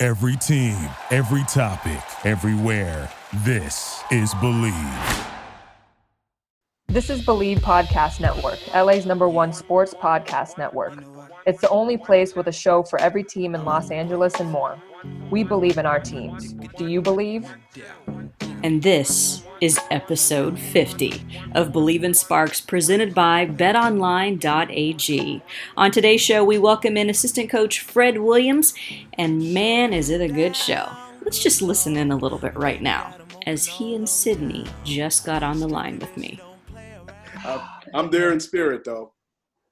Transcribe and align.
Every 0.00 0.36
team, 0.36 0.76
every 1.10 1.42
topic, 1.48 2.00
everywhere. 2.24 3.10
This 3.38 4.00
is 4.12 4.32
Believe. 4.34 5.26
This 6.86 7.10
is 7.10 7.24
Believe 7.24 7.58
Podcast 7.58 8.20
Network, 8.20 8.60
LA's 8.72 9.06
number 9.06 9.28
one 9.28 9.52
sports 9.52 9.94
podcast 9.94 10.56
network. 10.56 11.02
It's 11.48 11.60
the 11.60 11.68
only 11.70 11.96
place 11.96 12.36
with 12.36 12.46
a 12.46 12.52
show 12.52 12.84
for 12.84 13.00
every 13.00 13.24
team 13.24 13.56
in 13.56 13.64
Los 13.64 13.90
Angeles 13.90 14.38
and 14.38 14.52
more. 14.52 14.80
We 15.30 15.44
believe 15.44 15.78
in 15.78 15.86
our 15.86 16.00
teams. 16.00 16.54
Do 16.76 16.86
you 16.86 17.00
believe? 17.00 17.48
And 18.62 18.82
this 18.82 19.44
is 19.60 19.78
episode 19.90 20.58
50 20.58 21.22
of 21.54 21.72
Believe 21.72 22.04
in 22.04 22.14
Sparks 22.14 22.60
presented 22.60 23.14
by 23.14 23.46
betonline.ag. 23.46 25.42
On 25.76 25.90
today's 25.90 26.20
show, 26.20 26.44
we 26.44 26.58
welcome 26.58 26.96
in 26.96 27.10
assistant 27.10 27.50
coach 27.50 27.80
Fred 27.80 28.18
Williams, 28.18 28.74
and 29.14 29.52
man, 29.52 29.92
is 29.92 30.10
it 30.10 30.20
a 30.20 30.28
good 30.28 30.54
show. 30.56 30.88
Let's 31.22 31.42
just 31.42 31.62
listen 31.62 31.96
in 31.96 32.10
a 32.10 32.16
little 32.16 32.38
bit 32.38 32.56
right 32.56 32.80
now 32.80 33.14
as 33.46 33.66
he 33.66 33.94
and 33.94 34.08
Sydney 34.08 34.66
just 34.84 35.24
got 35.24 35.42
on 35.42 35.60
the 35.60 35.68
line 35.68 35.98
with 35.98 36.16
me. 36.16 36.40
Uh, 37.44 37.66
I'm 37.94 38.10
there 38.10 38.32
in 38.32 38.40
spirit, 38.40 38.84
though. 38.84 39.12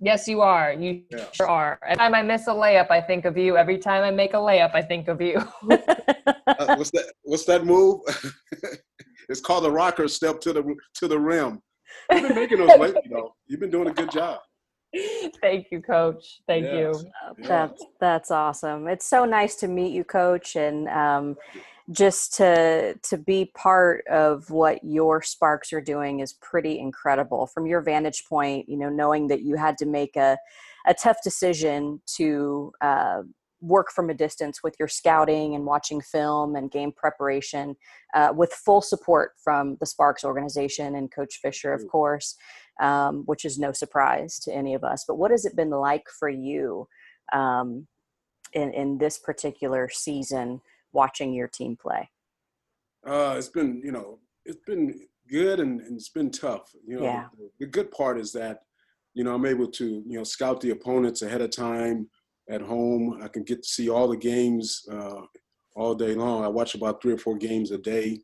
Yes, 0.00 0.28
you 0.28 0.42
are. 0.42 0.72
You 0.72 1.02
yeah. 1.11 1.25
sure 1.33 1.48
are. 1.48 1.78
Every 1.83 1.97
time 1.97 2.14
I 2.14 2.22
miss 2.22 2.47
a 2.48 2.50
layup, 2.50 2.91
I 2.91 3.00
think 3.00 3.25
of 3.25 3.36
you. 3.36 3.56
Every 3.56 3.78
time 3.78 4.03
I 4.03 4.11
make 4.11 4.34
a 4.34 4.38
layup, 4.38 4.75
I 4.75 4.83
think 4.83 5.08
of 5.08 5.20
you. 5.20 5.36
uh, 5.70 6.77
what's 6.77 6.91
that? 6.91 7.12
What's 7.22 7.44
that 7.47 7.64
move? 7.64 8.00
it's 9.28 9.41
called 9.41 9.64
the 9.64 9.70
rocker 9.70 10.06
step 10.08 10.41
to 10.42 10.53
the 10.53 10.75
to 10.94 11.08
the 11.08 11.19
rim. 11.19 11.62
You've 12.12 12.28
been 12.28 12.36
making 12.36 12.58
those 12.58 12.78
lately, 12.78 13.03
though. 13.11 13.34
You've 13.47 13.61
been 13.61 13.70
doing 13.70 13.88
a 13.88 13.92
good 13.92 14.11
job. 14.11 14.41
Thank 15.41 15.69
you, 15.70 15.80
Coach. 15.80 16.41
Thank 16.47 16.64
yes. 16.64 16.75
you. 17.03 17.47
That's 17.47 17.84
that's 17.98 18.31
awesome. 18.31 18.88
It's 18.88 19.08
so 19.08 19.25
nice 19.25 19.56
to 19.56 19.69
meet 19.69 19.92
you, 19.92 20.05
Coach, 20.05 20.56
and 20.56 20.88
um, 20.88 21.36
just 21.90 22.34
to 22.34 22.94
to 23.02 23.16
be 23.16 23.52
part 23.56 24.06
of 24.08 24.50
what 24.50 24.82
your 24.82 25.22
sparks 25.22 25.72
are 25.72 25.80
doing 25.80 26.20
is 26.20 26.32
pretty 26.32 26.78
incredible. 26.78 27.46
From 27.46 27.66
your 27.66 27.80
vantage 27.80 28.24
point 28.28 28.68
you 28.68 28.76
know 28.76 28.88
knowing 28.88 29.28
that 29.28 29.42
you 29.42 29.56
had 29.56 29.78
to 29.78 29.86
make 29.86 30.16
a 30.16 30.38
a 30.86 30.94
tough 30.94 31.18
decision 31.22 32.00
to 32.16 32.72
uh, 32.80 33.22
work 33.60 33.90
from 33.90 34.10
a 34.10 34.14
distance 34.14 34.62
with 34.62 34.76
your 34.78 34.86
scouting 34.86 35.54
and 35.54 35.64
watching 35.64 36.00
film 36.00 36.54
and 36.54 36.70
game 36.70 36.92
preparation 36.92 37.74
uh, 38.14 38.32
with 38.34 38.52
full 38.52 38.82
support 38.82 39.32
from 39.42 39.76
the 39.80 39.86
sparks 39.86 40.24
organization 40.24 40.94
and 40.94 41.10
coach 41.10 41.38
fisher 41.42 41.72
of 41.72 41.86
course 41.88 42.36
um, 42.80 43.22
which 43.26 43.44
is 43.44 43.58
no 43.58 43.72
surprise 43.72 44.38
to 44.40 44.54
any 44.54 44.74
of 44.74 44.84
us. 44.84 45.04
But 45.06 45.16
what 45.16 45.30
has 45.30 45.44
it 45.44 45.56
been 45.56 45.70
like 45.70 46.06
for 46.18 46.28
you 46.28 46.88
um, 47.32 47.86
in, 48.52 48.72
in 48.72 48.98
this 48.98 49.18
particular 49.18 49.88
season 49.90 50.60
watching 50.97 51.33
your 51.33 51.47
team 51.47 51.77
play? 51.77 52.11
Uh, 53.06 53.34
it's 53.39 53.48
been, 53.48 53.80
you 53.84 53.92
know, 53.92 54.19
it's 54.44 54.62
been 54.66 54.98
good 55.28 55.61
and, 55.61 55.80
and 55.83 55.97
it's 55.97 56.08
been 56.08 56.30
tough. 56.30 56.72
You 56.84 56.97
know, 56.97 57.05
yeah. 57.05 57.27
the, 57.38 57.50
the, 57.61 57.66
good 57.66 57.91
part 57.91 58.19
is 58.19 58.32
that, 58.32 58.60
you 59.15 59.22
know, 59.22 59.34
I'm 59.34 59.47
able 59.47 59.69
to, 59.69 60.03
you 60.06 60.19
know, 60.19 60.25
scout 60.25 60.60
the 60.60 60.70
opponents 60.70 61.22
ahead 61.22 61.43
of 61.43 61.50
time 61.50 62.09
at 62.48 62.60
home. 62.60 63.20
I 63.22 63.28
can 63.28 63.44
get 63.44 63.62
to 63.62 63.69
see 63.69 63.88
all 63.88 64.09
the 64.09 64.16
games 64.16 64.82
uh, 64.91 65.20
all 65.76 65.94
day 65.94 66.15
long. 66.15 66.44
I 66.44 66.48
watch 66.48 66.75
about 66.75 67.00
three 67.00 67.12
or 67.12 67.19
four 67.19 67.37
games 67.37 67.70
a 67.70 67.78
day, 67.78 68.20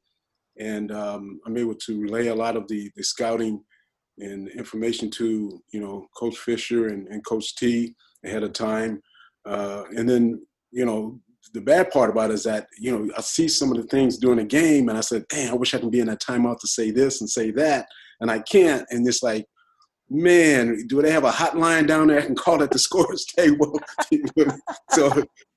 and 0.58 0.90
um, 0.90 1.40
I'm 1.46 1.56
able 1.56 1.74
to 1.74 2.00
relay 2.00 2.28
a 2.28 2.34
lot 2.34 2.56
of 2.56 2.66
the, 2.68 2.90
the 2.96 3.04
scouting 3.04 3.62
and 4.18 4.48
information 4.48 5.10
to, 5.10 5.62
you 5.72 5.80
know, 5.80 6.06
Coach 6.16 6.38
Fisher 6.38 6.88
and, 6.88 7.06
and 7.08 7.24
Coach 7.24 7.56
T 7.56 7.94
ahead 8.24 8.42
of 8.42 8.52
time. 8.52 9.00
Uh, 9.44 9.84
and 9.96 10.08
then, 10.08 10.44
you 10.70 10.84
know, 10.84 11.20
the 11.52 11.60
bad 11.60 11.90
part 11.90 12.10
about 12.10 12.30
it 12.30 12.34
is 12.34 12.44
that 12.44 12.68
you 12.78 12.96
know 12.96 13.12
I 13.16 13.20
see 13.20 13.48
some 13.48 13.70
of 13.70 13.76
the 13.76 13.84
things 13.84 14.18
during 14.18 14.38
the 14.38 14.44
game, 14.44 14.88
and 14.88 14.96
I 14.96 15.02
said, 15.02 15.26
"Damn, 15.28 15.52
I 15.52 15.56
wish 15.56 15.74
I 15.74 15.78
could 15.78 15.90
be 15.90 16.00
in 16.00 16.06
that 16.06 16.22
timeout 16.22 16.60
to 16.60 16.68
say 16.68 16.90
this 16.90 17.20
and 17.20 17.28
say 17.28 17.50
that," 17.52 17.86
and 18.20 18.30
I 18.30 18.38
can't. 18.40 18.86
And 18.90 19.06
it's 19.06 19.22
like, 19.22 19.46
man, 20.08 20.86
do 20.86 21.02
they 21.02 21.10
have 21.10 21.24
a 21.24 21.30
hotline 21.30 21.86
down 21.86 22.08
there 22.08 22.20
I 22.20 22.26
can 22.26 22.36
call 22.36 22.62
at 22.62 22.70
the 22.70 22.78
scores 22.78 23.24
table? 23.24 23.78
so, 24.90 25.10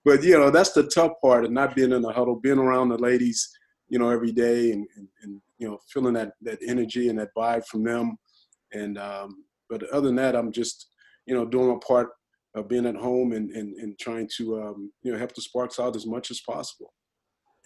but 0.03 0.23
you 0.23 0.37
know, 0.37 0.49
that's 0.49 0.71
the 0.71 0.83
tough 0.83 1.13
part 1.21 1.45
of 1.45 1.51
not 1.51 1.75
being 1.75 1.91
in 1.91 2.01
the 2.01 2.11
huddle, 2.11 2.35
being 2.35 2.59
around 2.59 2.89
the 2.89 2.97
ladies, 2.97 3.47
you 3.87 3.99
know, 3.99 4.09
every 4.09 4.31
day, 4.31 4.71
and, 4.71 4.87
and, 4.95 5.07
and 5.21 5.41
you 5.59 5.67
know, 5.67 5.77
feeling 5.91 6.13
that 6.13 6.33
that 6.41 6.59
energy 6.67 7.09
and 7.09 7.19
that 7.19 7.29
vibe 7.37 7.65
from 7.65 7.83
them. 7.83 8.17
And 8.73 8.97
um, 8.97 9.45
but 9.69 9.83
other 9.89 10.07
than 10.07 10.15
that, 10.15 10.35
I'm 10.35 10.51
just 10.51 10.87
you 11.25 11.35
know 11.35 11.45
doing 11.45 11.69
my 11.69 11.79
part 11.85 12.09
of 12.55 12.67
being 12.67 12.85
at 12.85 12.95
home 12.95 13.33
and, 13.33 13.51
and, 13.51 13.75
and 13.75 13.99
trying 13.99 14.29
to 14.37 14.61
um, 14.61 14.91
you 15.03 15.11
know 15.11 15.17
help 15.17 15.35
the 15.35 15.41
Sparks 15.41 15.79
out 15.79 15.95
as 15.95 16.05
much 16.05 16.31
as 16.31 16.41
possible. 16.41 16.93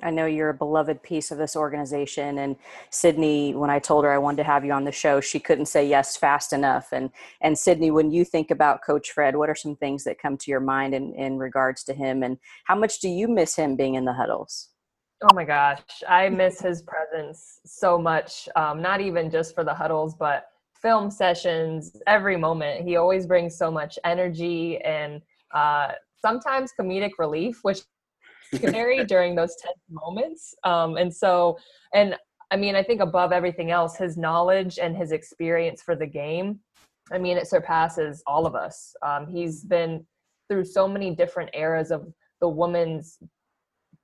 I 0.01 0.11
know 0.11 0.25
you're 0.25 0.49
a 0.49 0.53
beloved 0.53 1.03
piece 1.03 1.29
of 1.29 1.37
this 1.37 1.55
organization. 1.55 2.39
And 2.39 2.55
Sydney, 2.89 3.53
when 3.53 3.69
I 3.69 3.79
told 3.79 4.05
her 4.05 4.11
I 4.11 4.17
wanted 4.17 4.37
to 4.37 4.43
have 4.45 4.63
you 4.63 4.71
on 4.71 4.85
the 4.85 4.91
show, 4.91 5.19
she 5.19 5.39
couldn't 5.39 5.65
say 5.65 5.85
yes 5.85 6.15
fast 6.15 6.53
enough. 6.53 6.91
And 6.91 7.09
and 7.41 7.57
Sydney, 7.57 7.91
when 7.91 8.11
you 8.11 8.23
think 8.25 8.51
about 8.51 8.83
Coach 8.83 9.11
Fred, 9.11 9.35
what 9.35 9.49
are 9.49 9.55
some 9.55 9.75
things 9.75 10.03
that 10.05 10.21
come 10.21 10.37
to 10.37 10.51
your 10.51 10.61
mind 10.61 10.93
in, 10.93 11.13
in 11.15 11.37
regards 11.37 11.83
to 11.85 11.93
him? 11.93 12.23
And 12.23 12.37
how 12.65 12.75
much 12.75 12.99
do 12.99 13.09
you 13.09 13.27
miss 13.27 13.55
him 13.55 13.75
being 13.75 13.95
in 13.95 14.05
the 14.05 14.13
huddles? 14.13 14.69
Oh 15.21 15.35
my 15.35 15.43
gosh, 15.43 15.81
I 16.07 16.29
miss 16.29 16.61
his 16.61 16.81
presence 16.81 17.59
so 17.65 17.97
much. 17.97 18.47
Um, 18.55 18.81
not 18.81 19.01
even 19.01 19.29
just 19.29 19.53
for 19.53 19.65
the 19.65 19.73
huddles, 19.73 20.15
but 20.15 20.45
film 20.81 21.11
sessions, 21.11 21.97
every 22.07 22.37
moment. 22.37 22.87
He 22.87 22.95
always 22.95 23.25
brings 23.25 23.57
so 23.57 23.69
much 23.69 23.99
energy 24.03 24.79
and 24.81 25.21
uh, 25.53 25.93
sometimes 26.17 26.71
comedic 26.79 27.11
relief, 27.17 27.59
which 27.63 27.79
can 28.55 28.71
vary 28.71 29.03
during 29.07 29.35
those 29.35 29.55
tense 29.61 29.79
moments. 29.89 30.55
Um, 30.63 30.97
and 30.97 31.13
so, 31.13 31.57
and 31.93 32.15
I 32.51 32.57
mean, 32.57 32.75
I 32.75 32.83
think 32.83 33.01
above 33.01 33.31
everything 33.31 33.71
else, 33.71 33.97
his 33.97 34.17
knowledge 34.17 34.79
and 34.81 34.95
his 34.95 35.11
experience 35.11 35.81
for 35.81 35.95
the 35.95 36.07
game, 36.07 36.59
I 37.11 37.17
mean, 37.17 37.37
it 37.37 37.47
surpasses 37.47 38.23
all 38.25 38.45
of 38.45 38.55
us. 38.55 38.95
Um, 39.01 39.27
he's 39.27 39.63
been 39.63 40.05
through 40.47 40.65
so 40.65 40.87
many 40.87 41.15
different 41.15 41.49
eras 41.53 41.91
of 41.91 42.11
the 42.41 42.49
women's 42.49 43.19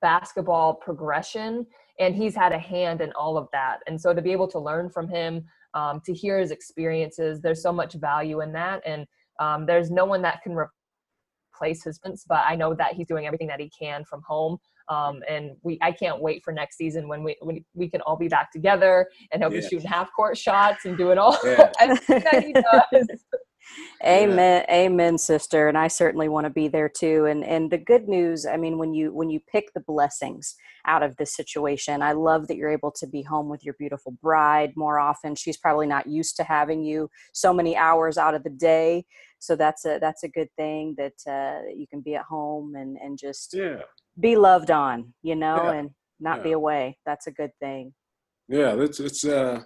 basketball 0.02 0.74
progression 0.74 1.66
and 1.98 2.14
he's 2.14 2.34
had 2.34 2.52
a 2.52 2.58
hand 2.58 3.00
in 3.00 3.12
all 3.12 3.38
of 3.38 3.48
that 3.52 3.78
and 3.86 3.98
so 4.00 4.12
to 4.12 4.20
be 4.20 4.30
able 4.30 4.46
to 4.46 4.58
learn 4.58 4.90
from 4.90 5.08
him 5.08 5.44
um, 5.76 6.00
to 6.06 6.12
hear 6.12 6.38
his 6.38 6.50
experiences. 6.50 7.40
There's 7.40 7.62
so 7.62 7.72
much 7.72 7.94
value 7.94 8.40
in 8.40 8.52
that, 8.52 8.82
and 8.84 9.06
um, 9.38 9.66
there's 9.66 9.90
no 9.90 10.04
one 10.04 10.22
that 10.22 10.42
can 10.42 10.56
replace 10.56 11.84
his 11.84 12.00
but 12.28 12.42
I 12.46 12.56
know 12.56 12.74
that 12.74 12.94
he's 12.94 13.06
doing 13.06 13.26
everything 13.26 13.48
that 13.48 13.60
he 13.60 13.70
can 13.70 14.04
from 14.04 14.22
home. 14.26 14.58
Um, 14.88 15.22
and 15.28 15.56
we, 15.62 15.78
I 15.82 15.90
can't 15.92 16.20
wait 16.20 16.42
for 16.44 16.52
next 16.52 16.76
season 16.76 17.08
when 17.08 17.24
we 17.24 17.36
when 17.40 17.64
we 17.74 17.88
can 17.88 18.00
all 18.02 18.16
be 18.16 18.28
back 18.28 18.52
together 18.52 19.08
and 19.32 19.42
he'll 19.42 19.50
be 19.50 19.60
shooting 19.60 19.80
half 19.80 20.08
court 20.14 20.38
shots 20.38 20.84
and 20.84 20.96
doing 20.96 21.18
all 21.18 21.36
yeah. 21.44 21.72
that 21.78 22.44
he 22.44 22.52
does. 23.02 23.08
Amen, 24.04 24.64
yeah. 24.68 24.74
amen, 24.74 25.18
sister. 25.18 25.68
And 25.68 25.76
I 25.76 25.88
certainly 25.88 26.28
want 26.28 26.44
to 26.44 26.50
be 26.50 26.68
there 26.68 26.88
too. 26.88 27.26
And 27.26 27.44
and 27.44 27.70
the 27.70 27.78
good 27.78 28.08
news, 28.08 28.46
I 28.46 28.56
mean, 28.56 28.78
when 28.78 28.94
you 28.94 29.12
when 29.12 29.30
you 29.30 29.40
pick 29.50 29.72
the 29.74 29.80
blessings 29.80 30.54
out 30.86 31.02
of 31.02 31.16
this 31.16 31.34
situation, 31.34 32.02
I 32.02 32.12
love 32.12 32.48
that 32.48 32.56
you're 32.56 32.70
able 32.70 32.92
to 32.92 33.06
be 33.06 33.22
home 33.22 33.48
with 33.48 33.64
your 33.64 33.74
beautiful 33.78 34.12
bride 34.22 34.72
more 34.76 34.98
often. 34.98 35.34
She's 35.34 35.56
probably 35.56 35.86
not 35.86 36.06
used 36.06 36.36
to 36.36 36.44
having 36.44 36.84
you 36.84 37.08
so 37.32 37.52
many 37.52 37.76
hours 37.76 38.18
out 38.18 38.34
of 38.34 38.44
the 38.44 38.50
day, 38.50 39.04
so 39.38 39.56
that's 39.56 39.84
a 39.84 39.98
that's 40.00 40.22
a 40.22 40.28
good 40.28 40.48
thing 40.56 40.94
that 40.98 41.30
uh, 41.30 41.68
you 41.74 41.86
can 41.88 42.00
be 42.00 42.14
at 42.14 42.24
home 42.24 42.74
and 42.74 42.96
and 43.02 43.18
just 43.18 43.54
yeah. 43.54 43.82
be 44.20 44.36
loved 44.36 44.70
on, 44.70 45.14
you 45.22 45.36
know, 45.36 45.64
yeah. 45.64 45.72
and 45.72 45.90
not 46.20 46.42
be 46.42 46.52
away. 46.52 46.98
That's 47.04 47.26
a 47.26 47.32
good 47.32 47.52
thing. 47.60 47.92
Yeah, 48.48 48.74
it's 48.80 49.00
it's 49.00 49.24
uh 49.24 49.62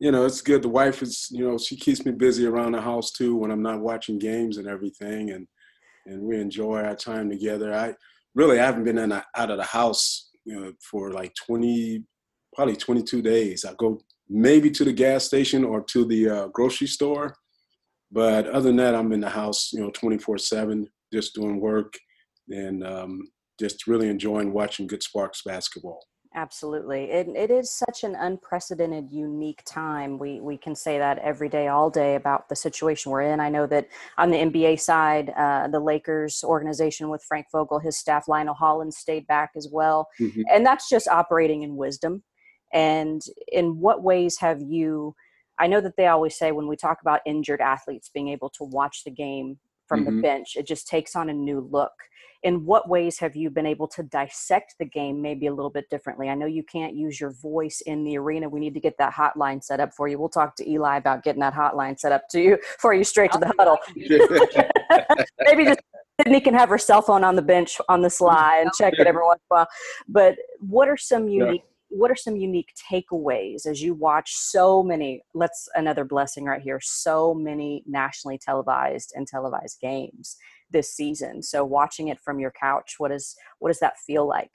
you 0.00 0.10
know, 0.10 0.24
it's 0.24 0.40
good. 0.40 0.62
The 0.62 0.68
wife 0.68 1.02
is, 1.02 1.28
you 1.30 1.46
know, 1.46 1.58
she 1.58 1.76
keeps 1.76 2.04
me 2.06 2.12
busy 2.12 2.46
around 2.46 2.72
the 2.72 2.80
house 2.80 3.12
too 3.12 3.36
when 3.36 3.50
I'm 3.50 3.62
not 3.62 3.80
watching 3.80 4.18
games 4.18 4.56
and 4.56 4.66
everything, 4.66 5.30
and 5.30 5.46
and 6.06 6.22
we 6.22 6.40
enjoy 6.40 6.78
our 6.82 6.96
time 6.96 7.28
together. 7.28 7.74
I 7.74 7.94
really 8.34 8.58
I 8.58 8.64
haven't 8.64 8.84
been 8.84 8.98
in 8.98 9.12
a, 9.12 9.24
out 9.36 9.50
of 9.50 9.58
the 9.58 9.64
house, 9.64 10.30
you 10.44 10.58
know, 10.58 10.72
for 10.90 11.12
like 11.12 11.34
20, 11.46 12.02
probably 12.54 12.76
22 12.76 13.20
days. 13.20 13.66
I 13.66 13.74
go 13.74 14.00
maybe 14.30 14.70
to 14.70 14.84
the 14.84 14.92
gas 14.92 15.24
station 15.24 15.64
or 15.64 15.82
to 15.84 16.06
the 16.06 16.28
uh, 16.30 16.46
grocery 16.48 16.86
store, 16.86 17.36
but 18.10 18.46
other 18.46 18.68
than 18.68 18.76
that, 18.76 18.94
I'm 18.94 19.12
in 19.12 19.20
the 19.20 19.28
house, 19.28 19.70
you 19.72 19.80
know, 19.80 19.90
24 19.90 20.38
seven, 20.38 20.88
just 21.12 21.34
doing 21.34 21.60
work 21.60 21.92
and 22.48 22.82
um, 22.86 23.28
just 23.60 23.86
really 23.86 24.08
enjoying 24.08 24.54
watching 24.54 24.86
good 24.86 25.02
Sparks 25.02 25.42
basketball. 25.44 26.00
Absolutely. 26.32 27.10
It, 27.10 27.28
it 27.34 27.50
is 27.50 27.72
such 27.72 28.04
an 28.04 28.14
unprecedented, 28.14 29.10
unique 29.10 29.62
time. 29.66 30.16
We, 30.16 30.40
we 30.40 30.56
can 30.56 30.76
say 30.76 30.96
that 30.96 31.18
every 31.18 31.48
day, 31.48 31.66
all 31.66 31.90
day 31.90 32.14
about 32.14 32.48
the 32.48 32.54
situation 32.54 33.10
we're 33.10 33.22
in. 33.22 33.40
I 33.40 33.48
know 33.48 33.66
that 33.66 33.88
on 34.16 34.30
the 34.30 34.36
NBA 34.36 34.78
side, 34.78 35.30
uh, 35.36 35.66
the 35.66 35.80
Lakers 35.80 36.44
organization 36.44 37.08
with 37.08 37.24
Frank 37.24 37.46
Vogel, 37.50 37.80
his 37.80 37.98
staff, 37.98 38.28
Lionel 38.28 38.54
Hollins 38.54 38.96
stayed 38.96 39.26
back 39.26 39.50
as 39.56 39.68
well. 39.72 40.06
Mm-hmm. 40.20 40.42
And 40.52 40.64
that's 40.64 40.88
just 40.88 41.08
operating 41.08 41.62
in 41.62 41.74
wisdom. 41.74 42.22
And 42.72 43.20
in 43.50 43.80
what 43.80 44.04
ways 44.04 44.38
have 44.38 44.62
you? 44.62 45.16
I 45.58 45.66
know 45.66 45.80
that 45.80 45.96
they 45.96 46.06
always 46.06 46.38
say 46.38 46.52
when 46.52 46.68
we 46.68 46.76
talk 46.76 46.98
about 47.02 47.20
injured 47.26 47.60
athletes 47.60 48.08
being 48.14 48.28
able 48.28 48.50
to 48.50 48.64
watch 48.64 49.02
the 49.04 49.10
game 49.10 49.58
from 49.90 50.04
mm-hmm. 50.04 50.16
the 50.16 50.22
bench, 50.22 50.54
it 50.54 50.68
just 50.68 50.86
takes 50.86 51.16
on 51.16 51.30
a 51.30 51.32
new 51.32 51.68
look 51.72 51.90
in 52.44 52.64
what 52.64 52.88
ways 52.88 53.18
have 53.18 53.34
you 53.34 53.50
been 53.50 53.66
able 53.66 53.88
to 53.88 54.04
dissect 54.04 54.76
the 54.78 54.84
game 54.84 55.20
maybe 55.20 55.46
a 55.46 55.52
little 55.52 55.70
bit 55.70 55.84
differently 55.90 56.30
i 56.30 56.34
know 56.34 56.46
you 56.46 56.62
can't 56.62 56.94
use 56.94 57.20
your 57.20 57.32
voice 57.32 57.82
in 57.82 58.02
the 58.02 58.16
arena 58.16 58.48
we 58.48 58.58
need 58.58 58.72
to 58.72 58.80
get 58.80 58.96
that 58.96 59.12
hotline 59.12 59.62
set 59.62 59.78
up 59.78 59.92
for 59.92 60.08
you 60.08 60.18
we'll 60.18 60.26
talk 60.26 60.56
to 60.56 60.66
eli 60.66 60.96
about 60.96 61.22
getting 61.22 61.40
that 61.40 61.52
hotline 61.52 61.98
set 61.98 62.12
up 62.12 62.22
to 62.30 62.40
you 62.40 62.58
for 62.78 62.94
you 62.94 63.04
straight 63.04 63.30
to 63.30 63.38
the 63.38 63.52
huddle 63.58 63.76
maybe 65.44 65.66
just 65.66 65.80
Sydney 66.22 66.40
can 66.40 66.54
have 66.54 66.68
her 66.68 66.78
cell 66.78 67.02
phone 67.02 67.24
on 67.24 67.36
the 67.36 67.42
bench 67.42 67.80
on 67.88 68.02
the 68.02 68.10
sly 68.20 68.58
and 68.60 68.70
check 68.78 68.94
it 68.98 69.06
every 69.06 69.22
once 69.22 69.40
in 69.50 69.54
a 69.54 69.60
while. 69.60 69.66
But 70.08 70.36
what 70.58 70.88
are 70.88 70.96
some 70.96 71.28
unique. 71.28 71.62
What 71.90 72.10
are 72.10 72.16
some 72.16 72.36
unique 72.36 72.72
takeaways 72.90 73.66
as 73.66 73.82
you 73.82 73.94
watch 73.94 74.32
so 74.32 74.82
many 74.82 75.22
let's 75.34 75.68
another 75.74 76.04
blessing 76.04 76.44
right 76.44 76.62
here, 76.62 76.80
so 76.80 77.34
many 77.34 77.82
nationally 77.86 78.38
televised 78.38 79.12
and 79.14 79.26
televised 79.26 79.78
games 79.80 80.36
this 80.70 80.94
season. 80.94 81.42
So 81.42 81.64
watching 81.64 82.08
it 82.08 82.20
from 82.20 82.38
your 82.38 82.52
couch, 82.58 82.94
what 82.98 83.10
is 83.10 83.36
what 83.58 83.70
does 83.70 83.80
that 83.80 83.98
feel 83.98 84.26
like? 84.26 84.52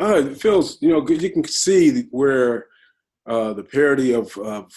Uh, 0.00 0.30
it 0.30 0.40
feels 0.40 0.82
you 0.82 0.88
know 0.88 1.08
you 1.08 1.30
can 1.30 1.44
see 1.44 2.02
where 2.10 2.66
uh, 3.26 3.52
the 3.52 3.64
parity 3.64 4.12
of 4.12 4.36
of 4.38 4.72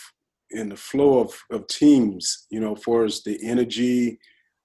in 0.51 0.69
the 0.69 0.75
flow 0.75 1.19
of, 1.19 1.33
of 1.49 1.67
teams, 1.67 2.45
you 2.49 2.59
know, 2.59 2.75
for 2.75 3.05
as 3.05 3.23
the 3.23 3.39
energy, 3.41 4.19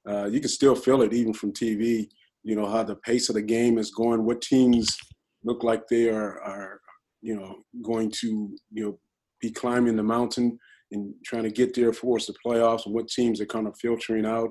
uh, 0.09 0.27
you 0.27 0.41
can 0.41 0.49
still 0.49 0.75
feel 0.75 1.03
it 1.03 1.13
even 1.13 1.33
from 1.33 1.53
TV. 1.53 2.09
You 2.43 2.57
know 2.57 2.67
how 2.67 2.83
the 2.83 2.97
pace 2.97 3.29
of 3.29 3.35
the 3.37 3.43
game 3.43 3.79
is 3.79 3.91
going. 3.91 4.25
What 4.25 4.43
teams 4.43 4.97
look 5.45 5.65
like 5.65 5.89
they 5.89 6.09
are 6.09 6.41
are 6.43 6.81
you 7.27 7.35
know 7.35 7.57
going 7.83 8.09
to 8.09 8.57
you 8.73 8.85
know 8.85 8.99
be 9.41 9.51
climbing 9.51 9.97
the 9.97 10.03
mountain 10.03 10.59
and 10.93 11.13
trying 11.25 11.43
to 11.43 11.51
get 11.51 11.75
there 11.75 11.93
for 11.93 12.17
us 12.17 12.27
the 12.27 12.35
playoffs, 12.45 12.87
and 12.87 12.95
what 12.95 13.09
teams 13.09 13.41
are 13.41 13.47
kind 13.47 13.67
of 13.67 13.77
filtering 13.79 14.25
out. 14.25 14.51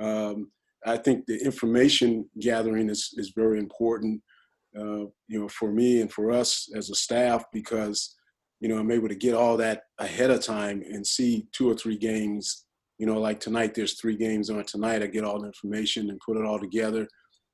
Um, 0.00 0.52
I 0.86 0.96
think 0.96 1.26
the 1.26 1.42
information 1.44 2.28
gathering 2.40 2.88
is, 2.88 3.10
is 3.16 3.32
very 3.34 3.58
important, 3.58 4.22
uh, 4.78 5.06
you 5.28 5.40
know, 5.40 5.48
for 5.48 5.72
me 5.72 6.00
and 6.00 6.12
for 6.12 6.30
us 6.30 6.68
as 6.76 6.90
a 6.90 6.94
staff 6.94 7.44
because, 7.52 8.14
you 8.60 8.68
know, 8.68 8.78
I'm 8.78 8.90
able 8.90 9.08
to 9.08 9.14
get 9.14 9.34
all 9.34 9.56
that 9.56 9.82
ahead 9.98 10.30
of 10.30 10.44
time 10.44 10.82
and 10.88 11.06
see 11.06 11.46
two 11.52 11.68
or 11.68 11.74
three 11.74 11.96
games. 11.96 12.66
You 12.98 13.06
know, 13.06 13.18
like 13.18 13.40
tonight, 13.40 13.74
there's 13.74 13.98
three 13.98 14.16
games 14.16 14.50
on 14.50 14.64
tonight. 14.64 15.02
I 15.02 15.06
get 15.06 15.24
all 15.24 15.40
the 15.40 15.46
information 15.46 16.10
and 16.10 16.20
put 16.24 16.36
it 16.36 16.44
all 16.44 16.60
together, 16.60 17.08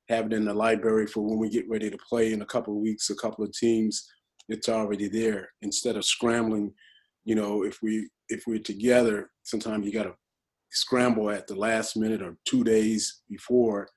have 0.09 0.27
it 0.27 0.33
in 0.33 0.45
the 0.45 0.53
library 0.53 1.07
for 1.07 1.21
when 1.21 1.39
we 1.39 1.49
get 1.49 1.69
ready 1.69 1.89
to 1.89 1.97
play 2.07 2.33
in 2.33 2.41
a 2.41 2.45
couple 2.45 2.75
of 2.75 2.81
weeks, 2.81 3.09
a 3.09 3.15
couple 3.15 3.43
of 3.43 3.51
teams. 3.53 4.07
It's 4.49 4.69
already 4.69 5.07
there 5.07 5.49
instead 5.61 5.95
of 5.95 6.05
scrambling. 6.05 6.73
You 7.23 7.35
know, 7.35 7.63
if 7.63 7.79
we 7.81 8.09
if 8.29 8.43
we're 8.47 8.59
together, 8.59 9.29
sometimes 9.43 9.85
you 9.85 9.93
got 9.93 10.03
to 10.03 10.15
scramble 10.71 11.29
at 11.29 11.47
the 11.47 11.55
last 11.55 11.97
minute 11.97 12.21
or 12.21 12.37
two 12.45 12.63
days 12.63 13.21
before 13.29 13.87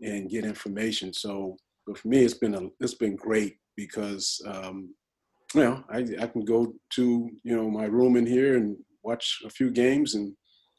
and 0.00 0.30
get 0.30 0.44
information. 0.44 1.12
So, 1.12 1.56
but 1.86 1.98
for 1.98 2.08
me, 2.08 2.24
it's 2.24 2.34
been 2.34 2.54
a, 2.54 2.68
it's 2.80 2.94
been 2.94 3.16
great 3.16 3.56
because 3.76 4.40
um, 4.46 4.94
you 5.54 5.62
know 5.62 5.84
I, 5.90 5.98
I 6.20 6.26
can 6.26 6.44
go 6.44 6.72
to 6.94 7.30
you 7.42 7.56
know 7.56 7.70
my 7.70 7.84
room 7.84 8.16
in 8.16 8.26
here 8.26 8.56
and 8.56 8.76
watch 9.02 9.40
a 9.44 9.50
few 9.50 9.70
games 9.70 10.14
and 10.14 10.34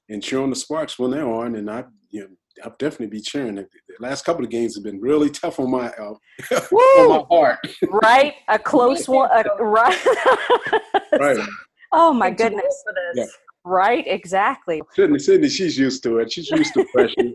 and 0.09 0.21
cheer 0.21 0.41
on 0.41 0.49
the 0.49 0.55
Sparks 0.55 0.99
when 0.99 1.11
they're 1.11 1.27
on, 1.27 1.55
and 1.55 1.69
I 1.69 1.85
you 2.09 2.21
know 2.21 2.27
I'll 2.63 2.75
definitely 2.77 3.07
be 3.07 3.21
cheering. 3.21 3.55
The 3.55 3.67
last 3.99 4.25
couple 4.25 4.43
of 4.43 4.49
games 4.49 4.75
have 4.75 4.83
been 4.83 4.99
really 4.99 5.29
tough 5.29 5.59
on 5.59 5.71
my 5.71 5.87
uh, 5.89 6.13
on 6.51 7.09
my 7.09 7.25
heart. 7.29 7.59
right, 8.03 8.33
a 8.47 8.59
close 8.59 9.07
one. 9.07 9.29
A, 9.31 9.43
right. 9.63 10.05
right. 11.19 11.37
Oh 11.93 12.13
my 12.13 12.29
goodness. 12.29 12.83
Yeah. 13.15 13.25
Right, 13.65 14.05
exactly. 14.07 14.81
Sydney, 14.93 15.19
Sydney, 15.19 15.49
she's 15.49 15.77
used 15.77 16.01
to 16.03 16.19
it. 16.19 16.31
She's 16.31 16.49
used 16.49 16.73
to 16.75 16.85
pressure. 16.85 17.33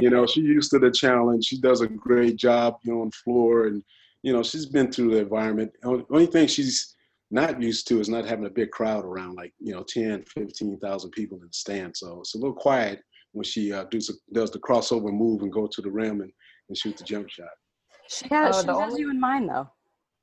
you 0.00 0.10
know, 0.10 0.28
she's 0.28 0.44
used 0.44 0.70
to 0.70 0.78
the 0.78 0.92
challenge. 0.92 1.46
She 1.46 1.60
does 1.60 1.80
a 1.80 1.88
great 1.88 2.36
job, 2.36 2.76
you 2.84 2.94
know, 2.94 3.00
on 3.00 3.08
the 3.08 3.16
floor, 3.24 3.66
and 3.66 3.82
you 4.22 4.32
know, 4.32 4.44
she's 4.44 4.66
been 4.66 4.92
through 4.92 5.10
the 5.10 5.18
environment. 5.22 5.72
The 5.82 6.06
only 6.08 6.26
thing 6.26 6.46
she's 6.46 6.94
not 7.32 7.60
used 7.60 7.88
to 7.88 7.98
is 7.98 8.08
not 8.08 8.26
having 8.26 8.46
a 8.46 8.50
big 8.50 8.70
crowd 8.70 9.04
around, 9.04 9.34
like 9.34 9.52
you 9.58 9.72
know, 9.72 9.84
10, 9.88 10.22
15,000 10.22 11.10
people 11.10 11.38
in 11.38 11.48
the 11.48 11.52
stand. 11.52 11.96
So 11.96 12.20
it's 12.20 12.36
a 12.36 12.38
little 12.38 12.54
quiet 12.54 13.00
when 13.32 13.44
she 13.44 13.72
uh, 13.72 13.84
does, 13.90 14.10
does 14.32 14.50
the 14.50 14.58
crossover 14.58 15.12
move 15.12 15.42
and 15.42 15.52
go 15.52 15.66
to 15.66 15.82
the 15.82 15.90
rim 15.90 16.20
and, 16.20 16.32
and 16.68 16.76
shoot 16.76 16.96
the 16.96 17.04
jump 17.04 17.28
shot. 17.28 17.48
She 18.08 18.26
has, 18.30 18.56
oh, 18.56 18.62
she 18.62 18.66
has 18.68 18.76
only, 18.76 19.00
you 19.00 19.10
in 19.10 19.20
mind, 19.20 19.48
though. 19.48 19.68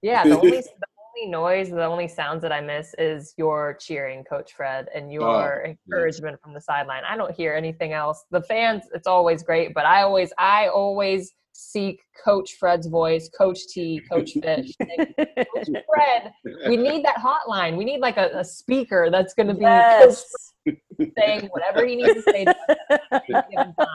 Yeah, 0.01 0.23
the 0.23 0.37
only, 0.37 0.51
the 0.61 0.87
only 1.17 1.31
noise, 1.31 1.69
the 1.69 1.85
only 1.85 2.07
sounds 2.07 2.41
that 2.41 2.51
I 2.51 2.61
miss 2.61 2.93
is 2.97 3.33
your 3.37 3.77
cheering, 3.79 4.23
Coach 4.23 4.53
Fred, 4.53 4.87
and 4.95 5.11
your 5.11 5.65
oh, 5.65 5.69
encouragement 5.69 6.33
yes. 6.33 6.39
from 6.41 6.53
the 6.53 6.61
sideline. 6.61 7.03
I 7.07 7.17
don't 7.17 7.33
hear 7.33 7.53
anything 7.53 7.93
else. 7.93 8.23
The 8.31 8.41
fans, 8.41 8.83
it's 8.93 9.07
always 9.07 9.43
great, 9.43 9.73
but 9.73 9.85
I 9.85 10.03
always, 10.03 10.31
I 10.37 10.67
always 10.67 11.33
seek 11.53 12.01
Coach 12.23 12.55
Fred's 12.59 12.87
voice, 12.87 13.29
Coach 13.29 13.59
T, 13.69 14.01
Coach 14.11 14.31
Fish. 14.41 14.75
Coach 14.77 15.67
Fred, 15.87 16.33
we 16.67 16.75
need 16.75 17.05
that 17.05 17.17
hotline. 17.17 17.77
We 17.77 17.85
need 17.85 18.01
like 18.01 18.17
a, 18.17 18.29
a 18.35 18.43
speaker 18.43 19.09
that's 19.11 19.33
going 19.33 19.47
to 19.47 19.53
be 19.53 19.61
yes. 19.61 20.25
saying 21.17 21.49
whatever 21.51 21.85
he 21.85 21.95
needs 21.95 22.15
to 22.15 22.21
say 22.23 22.45
to 22.45 22.55
given 23.29 23.73
time. 23.79 23.87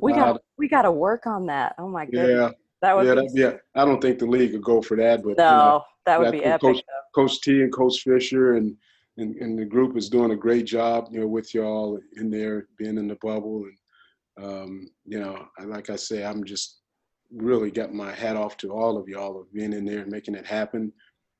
We 0.00 0.12
got 0.12 0.40
we 0.58 0.68
got 0.68 0.82
to 0.82 0.92
work 0.92 1.26
on 1.26 1.46
that. 1.46 1.74
Oh 1.78 1.88
my 1.88 2.06
goodness. 2.06 2.28
Yeah. 2.28 2.50
That 2.80 2.96
would 2.96 3.06
yeah, 3.06 3.14
be, 3.14 3.28
yeah. 3.32 3.52
I 3.76 3.84
don't 3.84 4.00
think 4.00 4.18
the 4.18 4.26
league 4.26 4.52
would 4.54 4.64
go 4.64 4.82
for 4.82 4.96
that, 4.96 5.22
but 5.22 5.38
no, 5.38 5.44
you 5.44 5.50
know, 5.50 5.84
that 6.04 6.18
would 6.18 6.32
be 6.32 6.44
epic. 6.44 6.60
Coach, 6.62 6.82
Coach, 7.14 7.40
T 7.40 7.62
and 7.62 7.72
Coach 7.72 8.00
Fisher 8.00 8.54
and, 8.54 8.76
and 9.18 9.36
and 9.36 9.56
the 9.56 9.64
group 9.64 9.96
is 9.96 10.08
doing 10.08 10.32
a 10.32 10.36
great 10.36 10.64
job, 10.64 11.06
you 11.12 11.20
know, 11.20 11.28
with 11.28 11.54
y'all 11.54 12.00
in 12.16 12.28
there, 12.28 12.66
being 12.76 12.98
in 12.98 13.06
the 13.06 13.16
bubble, 13.22 13.62
and 13.66 13.76
um, 14.40 14.88
you 15.04 15.18
know, 15.18 15.46
like 15.64 15.90
I 15.90 15.96
say, 15.96 16.24
I'm 16.24 16.44
just 16.44 16.80
really 17.34 17.70
got 17.70 17.92
my 17.92 18.12
hat 18.12 18.36
off 18.36 18.56
to 18.58 18.72
all 18.72 18.96
of 18.98 19.08
y'all 19.08 19.40
of 19.40 19.52
being 19.52 19.72
in 19.72 19.84
there 19.84 20.00
and 20.00 20.10
making 20.10 20.34
it 20.34 20.46
happen. 20.46 20.92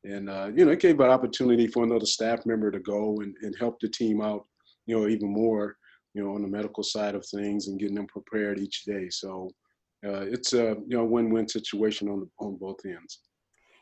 And 0.04 0.28
uh, 0.28 0.50
you 0.54 0.64
know, 0.64 0.72
it 0.72 0.80
gave 0.80 1.00
an 1.00 1.10
opportunity 1.10 1.66
for 1.66 1.84
another 1.84 2.06
staff 2.06 2.44
member 2.44 2.70
to 2.70 2.80
go 2.80 3.20
and, 3.20 3.36
and 3.42 3.54
help 3.58 3.78
the 3.80 3.88
team 3.88 4.20
out, 4.20 4.46
you 4.86 4.98
know, 4.98 5.08
even 5.08 5.32
more, 5.32 5.76
you 6.14 6.24
know, 6.24 6.34
on 6.34 6.42
the 6.42 6.48
medical 6.48 6.82
side 6.82 7.14
of 7.14 7.24
things 7.26 7.68
and 7.68 7.78
getting 7.78 7.94
them 7.94 8.06
prepared 8.06 8.58
each 8.58 8.84
day. 8.84 9.08
So 9.10 9.50
uh, 10.04 10.22
it's 10.22 10.52
a 10.52 10.76
you 10.88 10.96
know 10.96 11.04
win-win 11.04 11.48
situation 11.48 12.08
on 12.08 12.20
the, 12.20 12.44
on 12.44 12.56
both 12.56 12.84
ends. 12.84 13.20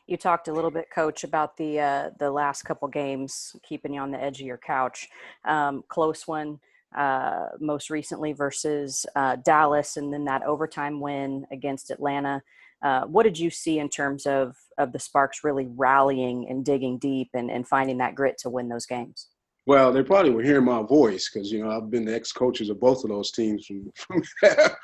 You 0.07 0.17
talked 0.17 0.47
a 0.47 0.53
little 0.53 0.71
bit, 0.71 0.87
Coach, 0.93 1.23
about 1.23 1.57
the 1.57 1.79
uh, 1.79 2.09
the 2.19 2.29
last 2.29 2.63
couple 2.63 2.87
games 2.87 3.55
keeping 3.67 3.93
you 3.93 4.01
on 4.01 4.11
the 4.11 4.21
edge 4.21 4.39
of 4.39 4.45
your 4.45 4.59
couch. 4.59 5.07
Um, 5.45 5.83
close 5.87 6.27
one, 6.27 6.59
uh, 6.95 7.47
most 7.59 7.89
recently 7.89 8.33
versus 8.33 9.05
uh, 9.15 9.37
Dallas, 9.37 9.97
and 9.97 10.13
then 10.13 10.25
that 10.25 10.43
overtime 10.43 10.99
win 10.99 11.45
against 11.51 11.91
Atlanta. 11.91 12.41
Uh, 12.83 13.05
what 13.05 13.23
did 13.23 13.37
you 13.37 13.49
see 13.49 13.79
in 13.79 13.89
terms 13.89 14.25
of 14.25 14.55
of 14.77 14.91
the 14.91 14.99
Sparks 14.99 15.43
really 15.43 15.67
rallying 15.75 16.49
and 16.49 16.65
digging 16.65 16.97
deep 16.97 17.29
and, 17.33 17.51
and 17.51 17.67
finding 17.67 17.99
that 17.99 18.15
grit 18.15 18.37
to 18.39 18.49
win 18.49 18.69
those 18.69 18.85
games? 18.85 19.27
Well, 19.67 19.93
they 19.93 20.01
probably 20.01 20.31
were 20.31 20.41
hearing 20.41 20.65
my 20.65 20.81
voice 20.81 21.29
because 21.31 21.51
you 21.51 21.63
know 21.63 21.69
I've 21.69 21.91
been 21.91 22.05
the 22.05 22.15
ex-coaches 22.15 22.69
of 22.69 22.79
both 22.79 23.03
of 23.03 23.09
those 23.09 23.31
teams 23.31 23.65
from 23.67 23.91
from, 24.23 24.23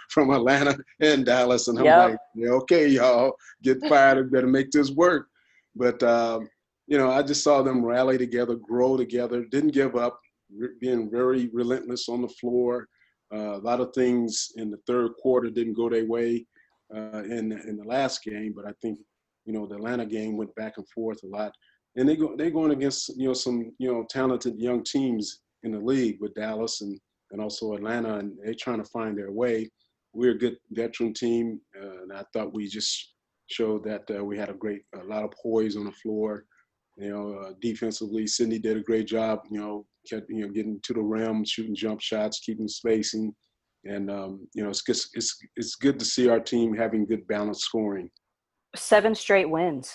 from 0.09 0.31
Atlanta 0.31 0.77
and 1.01 1.25
Dallas, 1.25 1.67
and 1.67 1.79
I'm 1.79 1.85
yep. 1.85 2.09
like, 2.09 2.19
yeah, 2.35 2.49
okay, 2.49 2.87
y'all, 2.87 3.33
get 3.63 3.83
fired, 3.87 4.31
better 4.31 4.47
make 4.47 4.71
this 4.71 4.91
work. 4.91 5.27
But 5.75 6.01
um, 6.03 6.47
you 6.85 6.97
know, 6.97 7.09
I 7.09 7.23
just 7.23 7.43
saw 7.43 7.63
them 7.63 7.83
rally 7.83 8.17
together, 8.17 8.55
grow 8.55 8.97
together, 8.97 9.43
didn't 9.45 9.71
give 9.71 9.95
up, 9.95 10.19
being 10.79 11.09
very 11.09 11.49
relentless 11.53 12.09
on 12.09 12.21
the 12.21 12.29
floor. 12.29 12.87
Uh, 13.33 13.57
a 13.57 13.63
lot 13.63 13.81
of 13.81 13.93
things 13.93 14.51
in 14.55 14.69
the 14.71 14.79
third 14.87 15.11
quarter 15.21 15.49
didn't 15.49 15.73
go 15.73 15.89
their 15.89 16.05
way 16.05 16.45
uh, 16.95 17.23
in 17.23 17.51
in 17.51 17.77
the 17.77 17.83
last 17.83 18.23
game, 18.23 18.53
but 18.55 18.65
I 18.65 18.73
think 18.81 18.99
you 19.45 19.53
know 19.53 19.65
the 19.65 19.75
Atlanta 19.75 20.05
game 20.05 20.37
went 20.37 20.53
back 20.55 20.77
and 20.77 20.87
forth 20.89 21.19
a 21.23 21.27
lot 21.27 21.51
and 21.97 22.07
they 22.07 22.15
go 22.15 22.35
they're 22.37 22.49
going 22.49 22.71
against 22.71 23.11
you 23.17 23.27
know 23.27 23.33
some 23.33 23.73
you 23.79 23.91
know 23.91 24.05
talented 24.09 24.57
young 24.57 24.83
teams 24.83 25.41
in 25.63 25.71
the 25.71 25.79
league 25.79 26.17
with 26.21 26.33
Dallas 26.35 26.81
and 26.81 26.97
and 27.31 27.41
also 27.41 27.73
Atlanta, 27.73 28.19
and 28.19 28.37
they're 28.41 28.53
trying 28.53 28.81
to 28.81 28.89
find 28.89 29.17
their 29.17 29.31
way. 29.31 29.69
We're 30.13 30.31
a 30.31 30.37
good 30.37 30.55
veteran 30.71 31.13
team, 31.13 31.59
uh, 31.75 32.03
and 32.03 32.13
I 32.13 32.23
thought 32.31 32.53
we 32.53 32.67
just 32.67 33.15
showed 33.51 33.83
that 33.83 34.03
uh, 34.15 34.23
we 34.23 34.37
had 34.37 34.49
a 34.49 34.53
great 34.53 34.83
a 34.95 35.03
lot 35.03 35.23
of 35.23 35.33
poise 35.41 35.75
on 35.75 35.85
the 35.85 35.91
floor. 35.91 36.45
You 36.95 37.09
know, 37.09 37.33
uh, 37.33 37.51
defensively, 37.61 38.27
Sydney 38.27 38.59
did 38.59 38.77
a 38.77 38.81
great 38.81 39.07
job. 39.07 39.41
You 39.51 39.59
know, 39.59 39.85
you 40.11 40.41
know 40.41 40.49
getting 40.49 40.79
to 40.83 40.93
the 40.93 41.01
rim, 41.01 41.43
shooting 41.45 41.75
jump 41.75 42.01
shots, 42.01 42.39
keeping 42.39 42.67
spacing, 42.67 43.33
and 43.85 44.09
um, 44.11 44.47
you 44.53 44.63
know 44.63 44.69
it's 44.69 44.83
just, 44.83 45.09
it's 45.13 45.37
it's 45.55 45.75
good 45.75 45.99
to 45.99 46.05
see 46.05 46.29
our 46.29 46.39
team 46.39 46.75
having 46.75 47.05
good 47.05 47.27
balanced 47.27 47.61
scoring. 47.61 48.09
Seven 48.75 49.15
straight 49.15 49.49
wins, 49.49 49.91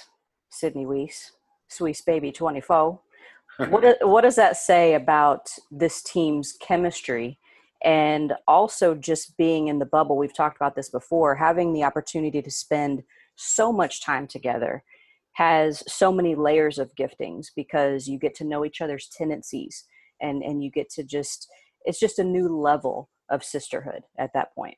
Sydney 0.50 0.86
Wiese, 0.86 1.32
Swiss 1.68 2.00
baby 2.00 2.32
twenty 2.32 2.60
four. 2.60 3.00
what 3.68 3.98
what 4.02 4.22
does 4.22 4.36
that 4.36 4.56
say 4.56 4.94
about 4.94 5.50
this 5.70 6.02
team's 6.02 6.52
chemistry? 6.60 7.38
And 7.84 8.32
also, 8.46 8.94
just 8.94 9.36
being 9.36 9.66
in 9.66 9.80
the 9.80 9.84
bubble, 9.84 10.16
we've 10.16 10.34
talked 10.34 10.56
about 10.56 10.76
this 10.76 10.88
before, 10.88 11.34
having 11.34 11.72
the 11.72 11.82
opportunity 11.82 12.40
to 12.40 12.50
spend 12.50 13.02
so 13.34 13.72
much 13.72 14.02
time 14.04 14.28
together 14.28 14.84
has 15.32 15.82
so 15.88 16.12
many 16.12 16.34
layers 16.34 16.78
of 16.78 16.94
giftings 16.94 17.46
because 17.54 18.06
you 18.06 18.18
get 18.18 18.34
to 18.36 18.44
know 18.44 18.64
each 18.64 18.80
other's 18.80 19.08
tendencies 19.08 19.84
and 20.22 20.42
and 20.42 20.62
you 20.62 20.70
get 20.70 20.88
to 20.90 21.02
just 21.02 21.48
it's 21.84 21.98
just 21.98 22.18
a 22.18 22.24
new 22.24 22.48
level 22.48 23.10
of 23.30 23.44
sisterhood 23.44 24.02
at 24.18 24.32
that 24.34 24.54
point 24.54 24.76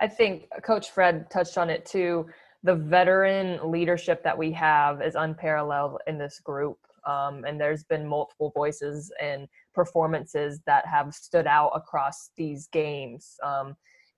i 0.00 0.06
think 0.06 0.44
coach 0.62 0.90
fred 0.90 1.28
touched 1.30 1.58
on 1.58 1.70
it 1.70 1.84
too 1.84 2.26
the 2.64 2.74
veteran 2.74 3.70
leadership 3.70 4.22
that 4.24 4.36
we 4.36 4.50
have 4.52 5.00
is 5.02 5.14
unparalleled 5.14 5.98
in 6.06 6.18
this 6.18 6.40
group 6.40 6.78
um, 7.06 7.44
and 7.46 7.58
there's 7.60 7.84
been 7.84 8.06
multiple 8.06 8.52
voices 8.54 9.10
and 9.22 9.46
performances 9.72 10.60
that 10.66 10.84
have 10.86 11.14
stood 11.14 11.46
out 11.46 11.70
across 11.74 12.30
these 12.36 12.68
games 12.72 13.36
um, 13.44 13.74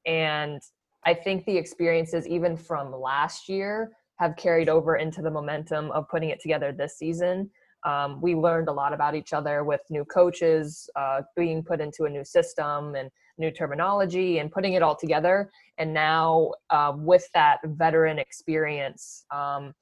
and 0.07 0.61
i 1.05 1.15
think 1.15 1.45
the 1.45 1.57
experiences 1.57 2.27
even 2.27 2.57
from 2.57 2.93
last 2.93 3.49
year 3.49 3.91
have 4.21 4.37
carried 4.37 4.69
over 4.69 4.97
into 4.97 5.23
the 5.23 5.31
momentum 5.31 5.91
of 5.93 6.07
putting 6.09 6.29
it 6.29 6.41
together 6.41 6.73
this 6.73 6.99
season. 6.99 7.51
Um, 7.85 8.21
we 8.21 8.35
learned 8.35 8.69
a 8.69 8.73
lot 8.73 8.93
about 8.93 9.15
each 9.15 9.33
other 9.33 9.65
with 9.65 9.81
new 9.91 10.05
coaches, 10.05 10.89
uh, 10.97 11.23
being 11.37 11.63
put 11.63 11.81
into 11.81 12.05
a 12.05 12.11
new 12.11 12.25
system 12.25 12.95
and 12.95 13.11
new 13.39 13.51
terminology 13.51 14.39
and 14.39 14.53
putting 14.53 14.75
it 14.75 14.83
all 14.83 14.97
together. 14.97 15.51
And 15.79 15.95
now, 15.95 16.53
uh, 16.71 16.93
with 16.97 17.29
that 17.35 17.59
veteran 17.65 18.19
experience, 18.19 19.25
um, 19.31 19.75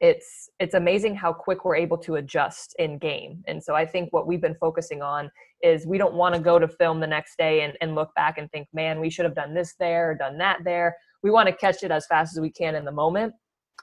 it's 0.00 0.50
it's 0.60 0.74
amazing 0.74 1.16
how 1.16 1.32
quick 1.32 1.64
we're 1.64 1.74
able 1.74 1.98
to 1.98 2.16
adjust 2.16 2.76
in 2.78 2.98
game. 2.98 3.42
And 3.48 3.62
so 3.62 3.74
I 3.74 3.84
think 3.84 4.12
what 4.12 4.28
we've 4.28 4.40
been 4.40 4.54
focusing 4.54 5.02
on 5.02 5.30
is 5.62 5.86
we 5.86 5.98
don't 5.98 6.14
want 6.14 6.36
to 6.36 6.40
go 6.40 6.58
to 6.58 6.68
film 6.68 7.00
the 7.00 7.06
next 7.06 7.36
day 7.36 7.62
and, 7.62 7.76
and 7.80 7.96
look 7.96 8.14
back 8.14 8.38
and 8.38 8.48
think, 8.52 8.68
man, 8.72 9.00
we 9.00 9.10
should 9.10 9.24
have 9.24 9.34
done 9.34 9.54
this 9.54 9.74
there, 9.80 10.10
or 10.10 10.14
done 10.14 10.38
that 10.38 10.58
there. 10.64 10.96
We 11.22 11.30
want 11.32 11.48
to 11.48 11.54
catch 11.54 11.82
it 11.82 11.90
as 11.90 12.06
fast 12.06 12.36
as 12.36 12.40
we 12.40 12.50
can 12.50 12.76
in 12.76 12.84
the 12.84 12.92
moment 12.92 13.34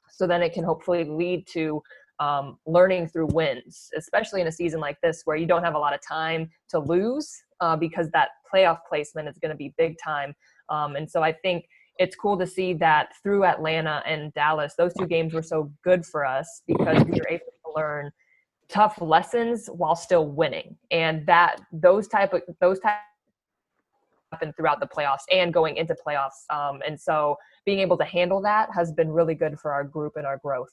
so 0.10 0.26
then 0.26 0.42
it 0.42 0.54
can 0.54 0.64
hopefully 0.64 1.04
lead 1.04 1.46
to 1.48 1.82
um, 2.20 2.58
learning 2.66 3.08
through 3.08 3.28
wins, 3.28 3.90
especially 3.98 4.42
in 4.42 4.48
a 4.48 4.52
season 4.52 4.80
like 4.80 5.00
this 5.02 5.22
where 5.26 5.38
you 5.38 5.46
don't 5.46 5.64
have 5.64 5.76
a 5.76 5.80
lot 5.80 5.94
of 5.94 6.00
time 6.02 6.50
to 6.70 6.80
lose 6.80 7.44
uh, 7.62 7.76
because 7.76 8.10
that 8.12 8.30
playoff 8.52 8.80
placement 8.88 9.28
is 9.28 9.38
going 9.38 9.52
to 9.52 9.58
be 9.58 9.74
big 9.78 9.96
time. 10.04 10.34
Um, 10.70 10.96
and 10.96 11.10
so 11.10 11.22
I 11.22 11.32
think 11.32 11.66
it's 11.98 12.16
cool 12.16 12.38
to 12.38 12.48
see 12.48 12.74
that 12.74 13.14
through 13.22 13.46
Atlanta 13.46 14.04
and 14.06 14.34
Dallas, 14.34 14.74
those 14.78 14.94
two 14.94 15.08
games 15.08 15.34
were 15.34 15.42
so 15.42 15.72
good 15.84 16.06
for 16.06 16.26
us 16.26 16.62
because 16.68 17.04
we 17.06 17.12
were 17.12 17.30
able 17.30 17.46
to 17.66 17.74
learn 17.76 18.12
tough 18.68 19.00
lessons 19.00 19.68
while 19.68 19.96
still 19.96 20.28
winning, 20.28 20.76
and 20.92 21.26
that 21.28 21.62
those 21.72 22.08
type 22.08 22.34
of 22.34 22.42
those 22.60 22.80
type 22.80 22.98
happen 24.32 24.54
throughout 24.54 24.80
the 24.80 24.88
playoffs 24.88 25.24
and 25.32 25.54
going 25.54 25.78
into 25.78 25.96
playoffs. 26.06 26.44
Um, 26.50 26.82
and 26.86 27.00
so 27.00 27.38
being 27.66 27.80
able 27.80 27.98
to 27.98 28.04
handle 28.04 28.42
that 28.42 28.70
has 28.74 28.92
been 28.92 29.10
really 29.12 29.36
good 29.36 29.60
for 29.60 29.72
our 29.72 29.84
group 29.84 30.14
and 30.18 30.26
our 30.26 30.38
growth. 30.38 30.72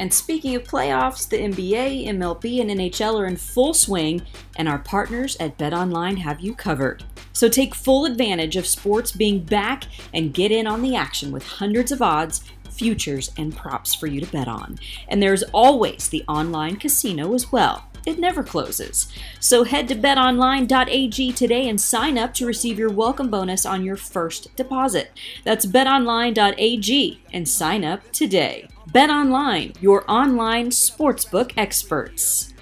And 0.00 0.14
speaking 0.14 0.54
of 0.54 0.64
playoffs, 0.64 1.28
the 1.28 1.36
NBA, 1.36 2.06
MLB, 2.06 2.58
and 2.58 2.70
NHL 2.70 3.20
are 3.20 3.26
in 3.26 3.36
full 3.36 3.74
swing, 3.74 4.22
and 4.56 4.66
our 4.66 4.78
partners 4.78 5.36
at 5.36 5.58
BetOnline 5.58 6.16
have 6.20 6.40
you 6.40 6.54
covered. 6.54 7.04
So 7.34 7.50
take 7.50 7.74
full 7.74 8.06
advantage 8.06 8.56
of 8.56 8.66
sports 8.66 9.12
being 9.12 9.40
back 9.40 9.84
and 10.14 10.32
get 10.32 10.52
in 10.52 10.66
on 10.66 10.80
the 10.80 10.96
action 10.96 11.30
with 11.30 11.46
hundreds 11.46 11.92
of 11.92 12.00
odds, 12.00 12.42
futures, 12.70 13.30
and 13.36 13.54
props 13.54 13.94
for 13.94 14.06
you 14.06 14.22
to 14.22 14.32
bet 14.32 14.48
on. 14.48 14.78
And 15.06 15.22
there's 15.22 15.42
always 15.52 16.08
the 16.08 16.24
online 16.26 16.76
casino 16.76 17.34
as 17.34 17.52
well 17.52 17.84
it 18.06 18.18
never 18.18 18.42
closes. 18.42 19.12
So 19.40 19.64
head 19.64 19.88
to 19.88 19.94
betonline.ag 19.94 21.32
today 21.32 21.68
and 21.68 21.80
sign 21.80 22.16
up 22.16 22.34
to 22.34 22.46
receive 22.46 22.78
your 22.78 22.90
welcome 22.90 23.28
bonus 23.28 23.66
on 23.66 23.84
your 23.84 23.96
first 23.96 24.54
deposit. 24.56 25.10
That's 25.44 25.66
betonline.ag 25.66 27.22
and 27.32 27.48
sign 27.48 27.84
up 27.84 28.10
today. 28.12 28.68
BetOnline, 28.92 29.80
your 29.80 30.02
online 30.10 30.70
sportsbook 30.70 31.52
experts. 31.56 32.52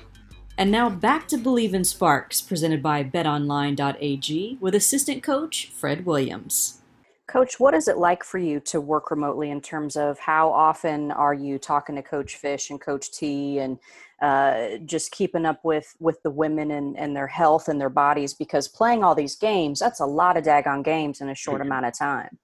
And 0.58 0.70
now 0.70 0.90
back 0.90 1.26
to 1.28 1.38
Believe 1.38 1.72
in 1.72 1.84
Sparks, 1.84 2.42
presented 2.42 2.82
by 2.82 3.02
betonline.ag 3.02 4.58
with 4.60 4.74
assistant 4.74 5.22
coach 5.22 5.70
Fred 5.72 6.04
Williams. 6.04 6.82
Coach, 7.28 7.58
what 7.58 7.72
is 7.72 7.88
it 7.88 7.96
like 7.96 8.24
for 8.24 8.36
you 8.36 8.60
to 8.60 8.78
work 8.78 9.10
remotely 9.10 9.50
in 9.50 9.62
terms 9.62 9.96
of 9.96 10.18
how 10.18 10.50
often 10.50 11.12
are 11.12 11.32
you 11.32 11.58
talking 11.58 11.94
to 11.96 12.02
Coach 12.02 12.36
Fish 12.36 12.68
and 12.68 12.78
Coach 12.78 13.10
T 13.10 13.60
and 13.60 13.78
uh, 14.20 14.76
just 14.84 15.12
keeping 15.12 15.46
up 15.46 15.64
with 15.64 15.96
with 15.98 16.22
the 16.24 16.30
women 16.30 16.72
and, 16.72 16.94
and 16.98 17.16
their 17.16 17.26
health 17.26 17.68
and 17.68 17.80
their 17.80 17.88
bodies? 17.88 18.34
Because 18.34 18.68
playing 18.68 19.02
all 19.02 19.14
these 19.14 19.36
games, 19.36 19.78
that's 19.78 20.00
a 20.00 20.06
lot 20.06 20.36
of 20.36 20.44
daggone 20.44 20.84
games 20.84 21.22
in 21.22 21.30
a 21.30 21.34
short 21.34 21.62
mm-hmm. 21.62 21.68
amount 21.68 21.86
of 21.86 21.98
time. 21.98 22.38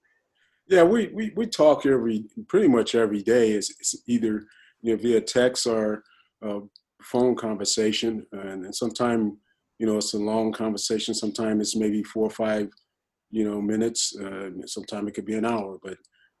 Yeah, 0.67 0.83
we, 0.83 1.07
we, 1.13 1.31
we 1.35 1.45
talk 1.45 1.85
every 1.85 2.25
pretty 2.47 2.67
much 2.67 2.95
every 2.95 3.21
day. 3.21 3.51
It's, 3.51 3.69
it's 3.79 3.95
either 4.07 4.45
you 4.81 4.95
know 4.95 5.01
via 5.01 5.21
text 5.21 5.67
or 5.67 6.03
uh, 6.45 6.59
phone 7.01 7.35
conversation, 7.35 8.25
and, 8.31 8.65
and 8.65 8.75
sometimes 8.75 9.33
you 9.79 9.85
know 9.85 9.97
it's 9.97 10.13
a 10.13 10.19
long 10.19 10.51
conversation. 10.51 11.13
Sometimes 11.13 11.61
it's 11.61 11.75
maybe 11.75 12.01
four 12.03 12.25
or 12.25 12.31
five 12.31 12.69
you 13.35 13.43
know, 13.43 13.61
minutes. 13.61 14.15
Uh, 14.17 14.49
sometimes 14.65 15.09
it 15.09 15.13
could 15.13 15.25
be 15.25 15.35
an 15.35 15.45
hour, 15.45 15.77
but 15.83 15.97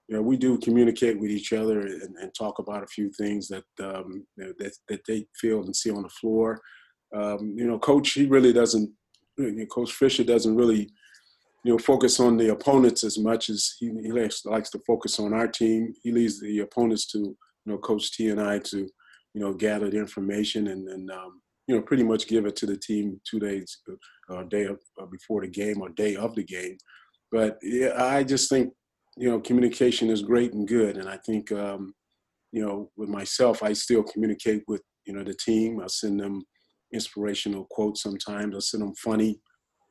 you 0.07 0.15
know, 0.15 0.21
we 0.21 0.37
do 0.37 0.57
communicate 0.59 1.19
with 1.19 1.29
each 1.29 1.51
other 1.51 1.81
and, 1.81 2.15
and 2.21 2.33
talk 2.33 2.59
about 2.59 2.83
a 2.83 2.87
few 2.87 3.11
things 3.11 3.49
that, 3.49 3.65
um, 3.81 4.25
that 4.37 4.71
that 4.87 5.01
they 5.05 5.25
feel 5.35 5.63
and 5.63 5.75
see 5.75 5.91
on 5.91 6.03
the 6.03 6.09
floor. 6.09 6.61
Um, 7.13 7.53
you 7.57 7.65
know, 7.67 7.79
coach, 7.79 8.11
he 8.11 8.25
really 8.27 8.53
doesn't. 8.53 8.89
You 9.37 9.51
know, 9.51 9.65
coach 9.65 9.91
Fisher 9.91 10.23
doesn't 10.23 10.55
really, 10.55 10.89
you 11.65 11.71
know, 11.71 11.79
focus 11.79 12.19
on 12.19 12.37
the 12.37 12.51
opponents 12.51 13.03
as 13.03 13.17
much 13.17 13.49
as 13.49 13.73
he, 13.79 13.87
he 14.03 14.11
likes, 14.11 14.45
likes 14.45 14.69
to 14.69 14.79
focus 14.85 15.17
on 15.17 15.33
our 15.33 15.47
team. 15.47 15.95
He 16.03 16.11
leaves 16.11 16.39
the 16.39 16.59
opponents 16.59 17.07
to, 17.07 17.17
you 17.17 17.37
know, 17.65 17.79
Coach 17.79 18.11
T 18.11 18.29
and 18.29 18.39
I 18.39 18.59
to, 18.59 18.77
you 19.33 19.41
know, 19.41 19.51
gather 19.51 19.89
the 19.89 19.97
information 19.97 20.67
and, 20.67 20.87
and 20.87 21.09
um, 21.09 21.41
you 21.67 21.75
know, 21.75 21.81
pretty 21.81 22.03
much 22.03 22.27
give 22.27 22.45
it 22.45 22.55
to 22.57 22.67
the 22.67 22.77
team 22.77 23.19
two 23.27 23.39
days, 23.39 23.79
uh, 24.29 24.43
day 24.43 24.65
of, 24.65 24.77
uh, 25.01 25.07
before 25.07 25.41
the 25.41 25.47
game 25.47 25.81
or 25.81 25.89
day 25.89 26.15
of 26.15 26.35
the 26.35 26.43
game. 26.43 26.77
But 27.31 27.57
yeah, 27.63 27.93
I 27.97 28.23
just 28.23 28.47
think, 28.47 28.71
you 29.17 29.27
know, 29.27 29.39
communication 29.39 30.11
is 30.11 30.21
great 30.21 30.53
and 30.53 30.67
good. 30.67 30.97
And 30.97 31.09
I 31.09 31.17
think, 31.17 31.51
um, 31.51 31.95
you 32.51 32.63
know, 32.63 32.91
with 32.95 33.09
myself, 33.09 33.63
I 33.63 33.73
still 33.73 34.03
communicate 34.03 34.61
with, 34.67 34.83
you 35.07 35.13
know, 35.13 35.23
the 35.23 35.33
team. 35.33 35.81
I 35.81 35.87
send 35.87 36.19
them 36.19 36.43
inspirational 36.93 37.65
quotes 37.71 38.03
sometimes. 38.03 38.55
I 38.55 38.59
send 38.59 38.83
them 38.83 38.93
funny, 39.03 39.39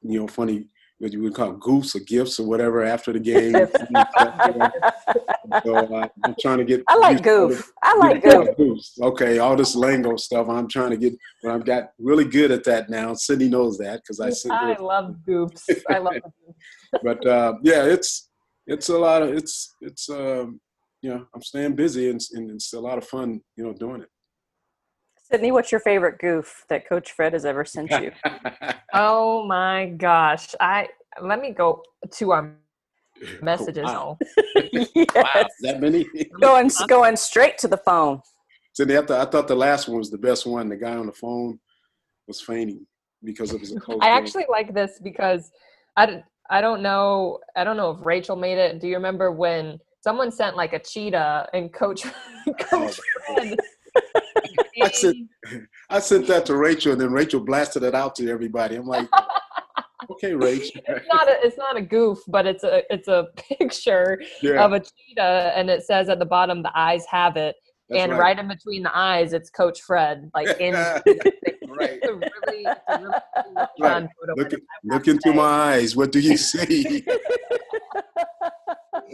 you 0.03 0.21
know, 0.21 0.29
funny 0.29 0.69
what 0.99 1.13
you 1.13 1.23
would 1.23 1.35
call 1.35 1.55
goofs 1.55 1.95
or 1.95 2.01
gifts 2.01 2.39
or 2.39 2.47
whatever 2.47 2.85
after 2.85 3.13
the 3.13 3.21
game. 3.21 3.53
so 5.65 5.77
uh, 5.77 6.09
I'm 6.25 6.35
trying 6.41 6.59
to 6.59 6.65
get. 6.65 6.83
I 6.89 6.97
like 6.97 7.23
goof. 7.23 7.73
I 7.83 7.97
like 7.97 8.23
goof. 8.23 8.49
Goofs. 8.57 9.01
Okay, 9.01 9.39
all 9.39 9.57
this 9.57 9.75
lingo 9.75 10.17
stuff. 10.17 10.49
I'm 10.49 10.69
trying 10.69 10.91
to 10.91 10.97
get. 10.97 11.15
But 11.43 11.53
I've 11.53 11.65
got 11.65 11.91
really 11.99 12.25
good 12.25 12.51
at 12.51 12.65
that 12.65 12.91
now. 12.91 13.15
Cindy 13.15 13.49
knows 13.49 13.79
that 13.79 14.03
because 14.03 14.21
I. 14.21 14.55
I 14.55 14.77
love 14.81 15.17
goofs. 15.29 15.63
I 15.91 15.99
love. 15.99 16.15
but 17.03 17.25
uh, 17.27 17.55
yeah, 17.63 17.85
it's 17.85 18.31
it's 18.67 18.89
a 18.89 18.99
lot 18.99 19.23
of 19.23 19.35
it's 19.35 19.75
it's 19.81 20.09
um, 20.09 20.61
you 21.03 21.11
know 21.11 21.27
I'm 21.35 21.43
staying 21.43 21.75
busy 21.75 22.11
and, 22.11 22.21
and 22.33 22.51
it's 22.51 22.73
a 22.73 22.81
lot 22.81 22.99
of 22.99 23.07
fun 23.07 23.41
you 23.57 23.65
know 23.65 23.73
doing 23.73 24.03
it. 24.03 24.09
Sydney, 25.31 25.53
what's 25.53 25.73
your 25.73 25.81
favorite 25.81 26.19
goof 26.19 26.67
that 26.69 26.87
Coach 26.87 27.13
Fred 27.13 27.33
has 27.33 27.47
ever 27.47 27.65
sent 27.65 27.91
you? 27.93 28.13
oh 28.95 29.47
my 29.47 29.87
gosh. 29.87 30.55
I 30.61 30.89
let 31.21 31.41
me 31.41 31.51
go 31.51 31.83
to 32.11 32.33
our 32.33 32.55
messages. 33.43 33.85
Wow. 33.85 34.19
yes. 34.73 34.91
wow. 35.15 35.47
That 35.63 35.81
many? 35.81 36.07
going 36.41 36.71
going 36.89 37.17
straight 37.17 37.57
to 37.59 37.69
the 37.69 37.79
phone. 37.79 38.21
Sydney, 38.75 38.99
I, 38.99 39.01
th- 39.01 39.19
I 39.19 39.25
thought 39.25 39.49
the 39.49 39.57
last 39.57 39.89
one 39.89 39.99
was 39.99 40.11
the 40.11 40.19
best 40.19 40.47
one. 40.47 40.69
The 40.69 40.77
guy 40.77 40.95
on 40.95 41.07
the 41.07 41.13
phone 41.13 41.59
was 42.27 42.41
fainting 42.43 42.87
because 43.23 43.53
of 43.53 43.61
his 43.61 43.75
coach. 43.81 43.99
I 44.03 44.11
actually 44.11 44.45
like 44.51 44.75
this 44.75 45.01
because 45.03 45.51
I, 45.97 46.23
I 46.51 46.61
don't 46.61 46.83
know 46.83 47.39
I 47.57 47.65
don't 47.65 47.79
know 47.79 47.93
if 47.93 48.05
Rachel 48.05 48.37
made 48.37 48.59
it. 48.59 48.79
Do 48.79 48.89
you 48.89 48.95
remember 48.97 49.33
when 49.33 49.79
someone 50.03 50.31
sent 50.31 50.55
like 50.55 50.75
a 50.75 50.79
cheetah 50.79 51.49
and 51.55 51.73
coach 51.73 52.03
coach 52.61 53.01
oh, 53.31 53.35
Fred 53.37 53.59
I 54.83 54.91
sent 54.91 55.17
I 55.91 56.01
sent 56.01 56.27
that 56.29 56.47
to 56.47 56.57
Rachel, 56.57 56.93
and 56.93 57.01
then 57.01 57.13
Rachel 57.13 57.41
blasted 57.41 57.83
it 57.83 57.95
out 57.95 58.15
to 58.17 58.31
everybody. 58.31 58.77
I'm 58.77 58.87
like, 58.87 59.09
okay, 60.11 60.35
Rachel. 60.35 60.81
it's 60.87 61.07
not 61.13 61.29
a 61.29 61.37
it's 61.43 61.59
not 61.59 61.77
a 61.77 61.83
goof, 61.83 62.19
but 62.29 62.47
it's 62.47 62.65
a 62.65 62.83
it's 62.93 63.09
a 63.09 63.27
picture 63.37 64.21
yeah. 64.43 64.65
of 64.65 64.73
a 64.73 64.81
cheetah, 64.81 65.53
and 65.57 65.71
it 65.71 65.83
says 65.85 66.09
at 66.09 66.19
the 66.19 66.27
bottom, 66.27 66.63
"The 66.63 66.73
eyes 66.75 67.05
have 67.11 67.37
it." 67.37 67.57
That's 67.91 68.03
and 68.03 68.13
right. 68.13 68.19
right. 68.19 68.39
in 68.39 68.49
between 68.49 68.83
the 68.83 68.97
eyes, 68.97 69.35
it's 69.35 69.51
Coach 69.51 69.83
Fred, 69.83 70.31
like 70.35 70.59
in 70.59 70.73
right. 70.73 71.03
It's 71.05 72.09
a 72.09 72.15
really, 72.15 72.65
it's 72.67 72.81
a 72.89 72.99
really 72.99 73.15
Right. 73.79 74.09
Look, 74.37 74.53
at, 74.53 74.61
look 74.85 75.09
into 75.09 75.31
say. 75.31 75.35
my 75.35 75.43
eyes. 75.43 75.95
What 75.95 76.13
do 76.13 76.21
you 76.21 76.37
see? 76.37 77.05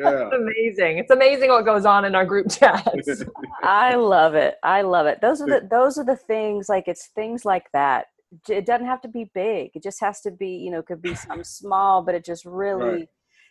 yeah. 0.00 0.28
It's 0.28 0.35
amazing. 0.35 0.99
It's 0.99 1.11
amazing 1.11 1.50
what 1.50 1.64
goes 1.64 1.85
on 1.85 2.04
in 2.04 2.14
our 2.14 2.25
group 2.25 2.50
chats. 2.50 3.25
I 3.62 3.95
love 3.95 4.35
it. 4.35 4.57
I 4.62 4.83
love 4.83 5.07
it. 5.07 5.21
Those 5.21 5.40
are 5.40 5.49
the 5.49 5.67
those 5.69 5.99
are 5.99 6.05
the 6.05 6.17
things 6.17 6.69
like 6.69 6.88
it's 6.88 7.09
things 7.09 7.45
like 7.45 7.71
that. 7.73 8.07
It 8.49 8.64
doesn't 8.64 8.87
have 8.87 9.00
to 9.02 9.09
be 9.09 9.31
big. 9.35 9.71
It 9.75 9.83
just 9.83 10.00
has 10.00 10.21
to 10.23 10.31
be, 10.31 10.50
you 10.50 10.71
know, 10.71 10.83
could 10.83 11.02
be 11.02 11.14
something 11.14 11.45
small, 11.45 12.02
but 12.02 12.14
it 12.14 12.25
just 12.25 12.45
really 12.45 13.09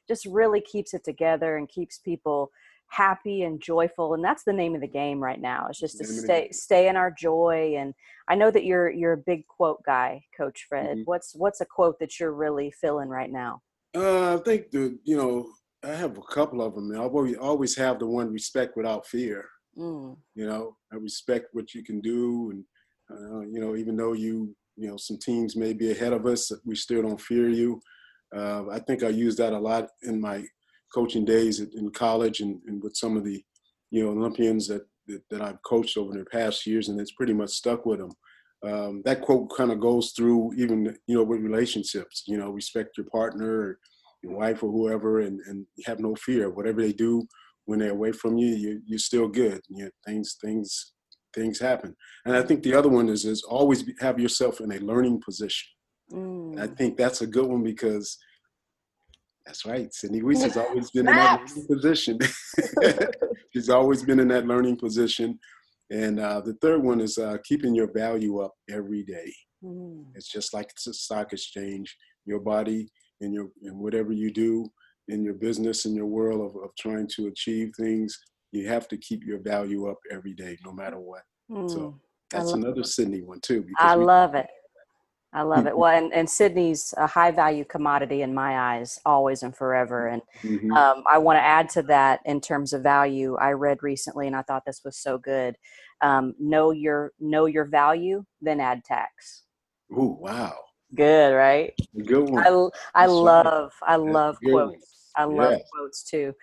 just 0.07 0.25
really 0.25 0.61
keeps 0.61 0.93
it 0.93 1.03
together 1.03 1.57
and 1.57 1.69
keeps 1.69 1.99
people 1.99 2.51
happy 2.91 3.43
and 3.43 3.61
joyful 3.61 4.15
and 4.15 4.23
that's 4.23 4.43
the 4.45 4.53
name 4.53 4.73
of 4.73 4.81
the 4.81 4.87
game 4.87 5.19
right 5.19 5.39
now. 5.39 5.67
It's 5.69 5.79
just 5.79 5.97
to 5.97 6.03
Name 6.03 6.09
of 6.09 6.15
the 6.15 6.21
stay 6.21 6.49
stay 6.51 6.87
in 6.87 6.95
our 6.95 7.11
joy 7.11 7.75
and 7.77 7.93
I 8.27 8.35
know 8.35 8.49
that 8.49 8.65
you're 8.65 8.89
you're 8.89 9.13
a 9.13 9.17
big 9.17 9.45
quote 9.47 9.83
guy, 9.85 10.23
coach 10.35 10.65
Fred. 10.67 10.97
Mhm. 10.97 11.05
What's 11.05 11.35
what's 11.35 11.61
a 11.61 11.65
quote 11.65 11.99
that 11.99 12.19
you're 12.19 12.33
really 12.33 12.71
feeling 12.71 13.09
right 13.09 13.31
now? 13.31 13.61
Uh, 13.95 14.35
I 14.35 14.37
think 14.37 14.71
the 14.71 14.97
you 15.03 15.17
know 15.17 15.51
I 15.83 15.93
have 15.93 16.17
a 16.17 16.21
couple 16.21 16.61
of 16.61 16.73
them. 16.75 16.91
I 16.95 16.97
always 16.99 17.37
always 17.37 17.75
have 17.77 17.99
the 17.99 18.07
one 18.07 18.31
respect 18.31 18.75
without 18.75 19.05
fear. 19.05 19.45
Mm. 19.79 20.17
You 20.35 20.45
know, 20.45 20.75
I 20.91 20.97
respect 20.97 21.47
what 21.53 21.73
you 21.73 21.83
can 21.83 22.01
do, 22.01 22.51
and 22.51 22.63
uh, 23.11 23.39
you 23.41 23.59
know, 23.61 23.75
even 23.75 23.95
though 23.95 24.13
you 24.13 24.55
you 24.75 24.89
know 24.89 24.97
some 24.97 25.17
teams 25.17 25.55
may 25.55 25.73
be 25.73 25.91
ahead 25.91 26.13
of 26.13 26.25
us, 26.25 26.51
we 26.65 26.75
still 26.75 27.01
don't 27.01 27.21
fear 27.21 27.49
you. 27.49 27.81
Uh, 28.35 28.67
I 28.69 28.79
think 28.79 29.03
I 29.03 29.09
used 29.09 29.37
that 29.37 29.53
a 29.53 29.59
lot 29.59 29.87
in 30.03 30.19
my 30.19 30.43
coaching 30.93 31.25
days 31.25 31.59
in 31.59 31.91
college 31.91 32.41
and, 32.41 32.59
and 32.67 32.83
with 32.83 32.95
some 32.95 33.15
of 33.15 33.23
the 33.23 33.43
you 33.91 34.03
know 34.03 34.11
Olympians 34.11 34.67
that, 34.67 34.85
that 35.07 35.21
that 35.29 35.41
I've 35.41 35.61
coached 35.63 35.97
over 35.97 36.13
the 36.13 36.25
past 36.25 36.65
years, 36.65 36.89
and 36.89 36.99
it's 36.99 37.13
pretty 37.13 37.33
much 37.33 37.51
stuck 37.51 37.85
with 37.85 37.99
them. 37.99 38.11
Um, 38.61 39.01
that 39.05 39.21
quote 39.21 39.49
kind 39.55 39.71
of 39.71 39.79
goes 39.79 40.11
through 40.11 40.53
even 40.57 40.97
you 41.07 41.15
know 41.15 41.23
with 41.23 41.39
relationships. 41.39 42.23
You 42.27 42.37
know, 42.37 42.49
respect 42.49 42.97
your 42.97 43.05
partner, 43.05 43.79
your 44.23 44.33
wife, 44.33 44.61
or 44.61 44.71
whoever, 44.71 45.21
and 45.21 45.39
and 45.47 45.65
have 45.85 45.99
no 45.99 46.15
fear. 46.15 46.49
Whatever 46.49 46.81
they 46.81 46.91
do, 46.91 47.25
when 47.69 47.77
they're 47.77 47.91
away 47.91 48.11
from 48.11 48.35
you, 48.35 48.47
you 48.55 48.81
you're 48.87 48.97
still 49.11 49.27
good. 49.27 49.61
You 49.69 49.85
know, 49.85 49.91
things 50.05 50.37
things 50.43 50.93
things 51.35 51.59
happen. 51.59 51.95
And 52.25 52.35
I 52.35 52.41
think 52.41 52.63
the 52.63 52.73
other 52.73 52.89
one 52.89 53.09
is 53.09 53.25
is 53.25 53.43
always 53.43 53.83
have 53.99 54.19
yourself 54.19 54.59
in 54.59 54.71
a 54.71 54.79
learning 54.79 55.21
position. 55.21 55.67
And 56.11 56.59
I 56.59 56.67
Mm. 56.67 56.77
think 56.77 56.97
that's 56.97 57.21
a 57.21 57.27
good 57.27 57.45
one 57.53 57.63
because 57.63 58.17
that's 59.45 59.65
right. 59.67 59.93
Sydney 59.93 60.23
Wiese 60.23 60.43
has 60.43 60.57
always 60.57 60.89
been 60.89 61.07
in 61.07 61.15
that 61.15 61.31
learning 61.39 61.67
position. 61.67 62.17
She's 63.53 63.69
always 63.69 64.01
been 64.01 64.19
in 64.19 64.29
that 64.29 64.47
learning 64.47 64.77
position. 64.77 65.37
And 65.91 66.19
uh, 66.19 66.41
the 66.41 66.55
third 66.63 66.81
one 66.83 66.99
is 67.01 67.19
uh, 67.19 67.37
keeping 67.43 67.75
your 67.75 67.91
value 67.91 68.39
up 68.39 68.53
every 68.69 69.03
day. 69.03 69.31
Mm. 69.63 70.05
It's 70.15 70.31
just 70.31 70.55
like 70.55 70.69
it's 70.71 70.87
a 70.87 70.93
stock 70.93 71.33
exchange. 71.33 71.95
Your 72.25 72.39
body 72.39 72.89
and 73.21 73.31
your 73.31 73.47
and 73.67 73.77
whatever 73.79 74.11
you 74.11 74.31
do 74.31 74.53
in 75.09 75.23
your 75.23 75.33
business 75.33 75.85
in 75.85 75.95
your 75.95 76.05
world 76.05 76.41
of, 76.41 76.61
of 76.63 76.69
trying 76.77 77.07
to 77.15 77.27
achieve 77.27 77.71
things, 77.75 78.17
you 78.51 78.67
have 78.67 78.87
to 78.87 78.97
keep 78.97 79.23
your 79.25 79.39
value 79.39 79.89
up 79.89 79.97
every 80.11 80.33
day, 80.33 80.57
no 80.65 80.71
matter 80.71 80.99
what. 80.99 81.21
Mm. 81.51 81.69
So 81.69 81.99
that's 82.31 82.53
another 82.53 82.83
Sydney 82.83 83.21
one 83.21 83.39
too. 83.41 83.65
I 83.77 83.95
we- 83.95 84.03
love 84.03 84.35
it. 84.35 84.47
I 85.31 85.43
love 85.43 85.67
it. 85.67 85.77
Well, 85.77 85.95
and, 85.95 86.11
and 86.13 86.27
Sydney's 86.27 86.93
a 86.97 87.05
high 87.05 87.29
value 87.31 87.63
commodity 87.63 88.23
in 88.23 88.33
my 88.33 88.77
eyes, 88.77 88.99
always 89.05 89.43
and 89.43 89.55
forever. 89.55 90.07
And 90.07 90.21
Mhm. 90.43 90.75
um, 90.75 91.03
I 91.07 91.17
want 91.19 91.37
to 91.37 91.43
add 91.43 91.69
to 91.69 91.83
that 91.83 92.21
in 92.25 92.41
terms 92.41 92.73
of 92.73 92.81
value. 92.81 93.35
I 93.35 93.51
read 93.51 93.83
recently, 93.83 94.25
and 94.27 94.35
I 94.35 94.41
thought 94.43 94.63
this 94.65 94.81
was 94.83 94.97
so 94.97 95.17
good. 95.19 95.55
Um, 96.01 96.33
know 96.39 96.71
your 96.71 97.11
know 97.19 97.45
your 97.45 97.65
value, 97.65 98.23
then 98.41 98.59
add 98.59 98.83
tax. 98.85 99.43
Ooh, 99.91 100.17
wow. 100.19 100.55
Good, 100.95 101.33
right? 101.35 101.73
Good 102.05 102.27
one. 102.29 102.43
I, 102.43 102.49
I 102.49 103.05
That's 103.05 103.13
right. 103.13 103.23
love 103.23 103.73
I 103.83 103.95
love 103.97 104.37
quotes. 104.43 104.98
I 105.15 105.25
love 105.25 105.53
Yes. 105.53 105.69
quotes 105.71 106.03
too. 106.03 106.33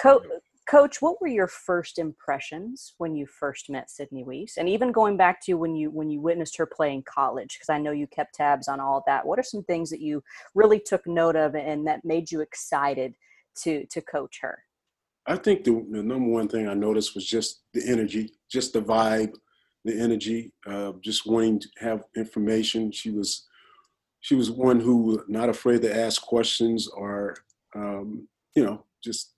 Co- 0.00 0.22
Coach, 0.66 1.02
what 1.02 1.20
were 1.20 1.26
your 1.28 1.46
first 1.46 1.98
impressions 1.98 2.94
when 2.96 3.14
you 3.14 3.26
first 3.26 3.68
met 3.68 3.90
Sydney 3.90 4.24
Wiese, 4.24 4.56
and 4.56 4.66
even 4.66 4.92
going 4.92 5.18
back 5.18 5.42
to 5.42 5.54
when 5.54 5.74
you 5.76 5.90
when 5.90 6.08
you 6.08 6.20
witnessed 6.20 6.56
her 6.56 6.64
play 6.64 6.94
in 6.94 7.02
college? 7.02 7.56
Because 7.56 7.68
I 7.68 7.78
know 7.78 7.90
you 7.90 8.06
kept 8.06 8.34
tabs 8.34 8.66
on 8.66 8.80
all 8.80 9.04
that. 9.06 9.26
What 9.26 9.38
are 9.38 9.42
some 9.42 9.62
things 9.64 9.90
that 9.90 10.00
you 10.00 10.22
really 10.54 10.80
took 10.80 11.06
note 11.06 11.36
of 11.36 11.54
and 11.54 11.86
that 11.86 12.04
made 12.04 12.30
you 12.30 12.40
excited 12.40 13.14
to 13.62 13.84
to 13.86 14.00
coach 14.00 14.38
her? 14.40 14.62
I 15.26 15.36
think 15.36 15.64
the, 15.64 15.72
the 15.90 16.02
number 16.02 16.30
one 16.30 16.48
thing 16.48 16.66
I 16.66 16.74
noticed 16.74 17.14
was 17.14 17.26
just 17.26 17.62
the 17.74 17.86
energy, 17.86 18.32
just 18.50 18.72
the 18.72 18.80
vibe, 18.80 19.34
the 19.84 19.98
energy, 19.98 20.52
uh, 20.66 20.92
just 21.02 21.26
wanting 21.26 21.60
to 21.60 21.68
have 21.80 22.04
information. 22.16 22.90
She 22.92 23.10
was, 23.10 23.46
she 24.20 24.34
was 24.34 24.50
one 24.50 24.80
who 24.80 25.22
not 25.28 25.48
afraid 25.48 25.80
to 25.82 25.94
ask 25.94 26.20
questions 26.22 26.88
or, 26.88 27.36
um, 27.74 28.28
you 28.54 28.64
know, 28.64 28.84
just 29.02 29.32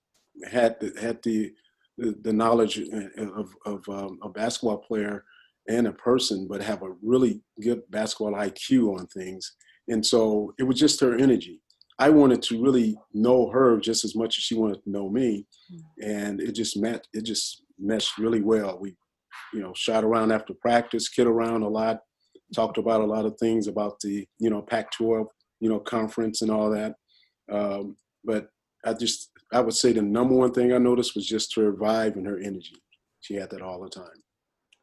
had 0.50 0.78
the, 0.80 0.92
had 1.00 1.22
the, 1.22 1.52
the, 1.98 2.16
the 2.22 2.32
knowledge 2.32 2.78
of, 2.78 3.54
of 3.64 3.88
um, 3.88 4.18
a 4.22 4.28
basketball 4.28 4.78
player 4.78 5.24
and 5.68 5.86
a 5.86 5.92
person, 5.92 6.46
but 6.48 6.62
have 6.62 6.82
a 6.82 6.94
really 7.02 7.40
good 7.62 7.82
basketball 7.90 8.34
IQ 8.34 8.98
on 8.98 9.06
things. 9.06 9.56
And 9.88 10.04
so 10.04 10.54
it 10.58 10.64
was 10.64 10.78
just 10.78 11.00
her 11.00 11.16
energy. 11.16 11.60
I 11.98 12.10
wanted 12.10 12.42
to 12.42 12.62
really 12.62 12.98
know 13.14 13.48
her 13.50 13.78
just 13.78 14.04
as 14.04 14.14
much 14.14 14.36
as 14.36 14.44
she 14.44 14.54
wanted 14.54 14.82
to 14.84 14.90
know 14.90 15.08
me, 15.08 15.46
and 16.02 16.40
it 16.42 16.52
just 16.52 16.76
met. 16.76 17.06
It 17.14 17.22
just 17.22 17.62
meshed 17.78 18.18
really 18.18 18.42
well. 18.42 18.78
We, 18.78 18.94
you 19.54 19.60
know, 19.60 19.72
shot 19.74 20.04
around 20.04 20.30
after 20.30 20.52
practice, 20.52 21.08
kid 21.08 21.26
around 21.26 21.62
a 21.62 21.68
lot, 21.68 22.00
talked 22.54 22.76
about 22.76 23.00
a 23.00 23.06
lot 23.06 23.24
of 23.24 23.38
things 23.38 23.66
about 23.66 23.98
the 24.00 24.26
you 24.38 24.50
know 24.50 24.60
Pac-12 24.60 25.26
you 25.60 25.68
know 25.68 25.78
conference 25.78 26.42
and 26.42 26.50
all 26.50 26.70
that. 26.70 26.94
Um, 27.50 27.96
but 28.26 28.48
I 28.84 28.92
just 28.92 29.30
I 29.52 29.60
would 29.60 29.74
say 29.74 29.92
the 29.92 30.02
number 30.02 30.34
one 30.34 30.52
thing 30.52 30.72
I 30.72 30.78
noticed 30.78 31.14
was 31.14 31.26
just 31.26 31.54
her 31.54 31.72
vibe 31.72 32.16
and 32.16 32.26
her 32.26 32.38
energy. 32.38 32.74
She 33.20 33.34
had 33.34 33.50
that 33.50 33.62
all 33.62 33.80
the 33.80 33.88
time. 33.88 34.22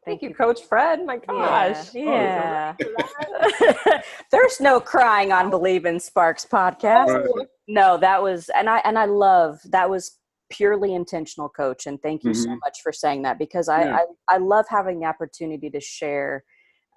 Thank 0.05 0.21
you, 0.21 0.33
Coach 0.33 0.63
Fred. 0.63 1.05
My 1.05 1.17
gosh. 1.17 1.93
Yeah. 1.93 2.75
There's 4.31 4.59
no 4.59 4.79
crying 4.79 5.31
on 5.31 5.49
Believe 5.49 5.85
in 5.85 5.99
Sparks 5.99 6.45
podcast. 6.45 7.07
Right. 7.07 7.47
No, 7.67 7.97
that 7.97 8.21
was 8.21 8.49
and 8.49 8.69
I 8.69 8.79
and 8.79 8.97
I 8.97 9.05
love 9.05 9.59
that 9.65 9.89
was 9.89 10.19
purely 10.49 10.93
intentional, 10.93 11.49
coach. 11.49 11.87
And 11.87 12.01
thank 12.01 12.23
you 12.23 12.33
so 12.33 12.49
Mhm. 12.49 12.59
much 12.63 12.79
for 12.83 12.91
saying 12.91 13.21
that 13.23 13.39
because 13.39 13.69
I, 13.69 13.83
Yeah. 13.85 13.97
I 14.29 14.35
I 14.35 14.37
love 14.37 14.65
having 14.69 14.99
the 14.99 15.05
opportunity 15.07 15.69
to 15.69 15.79
share 15.79 16.43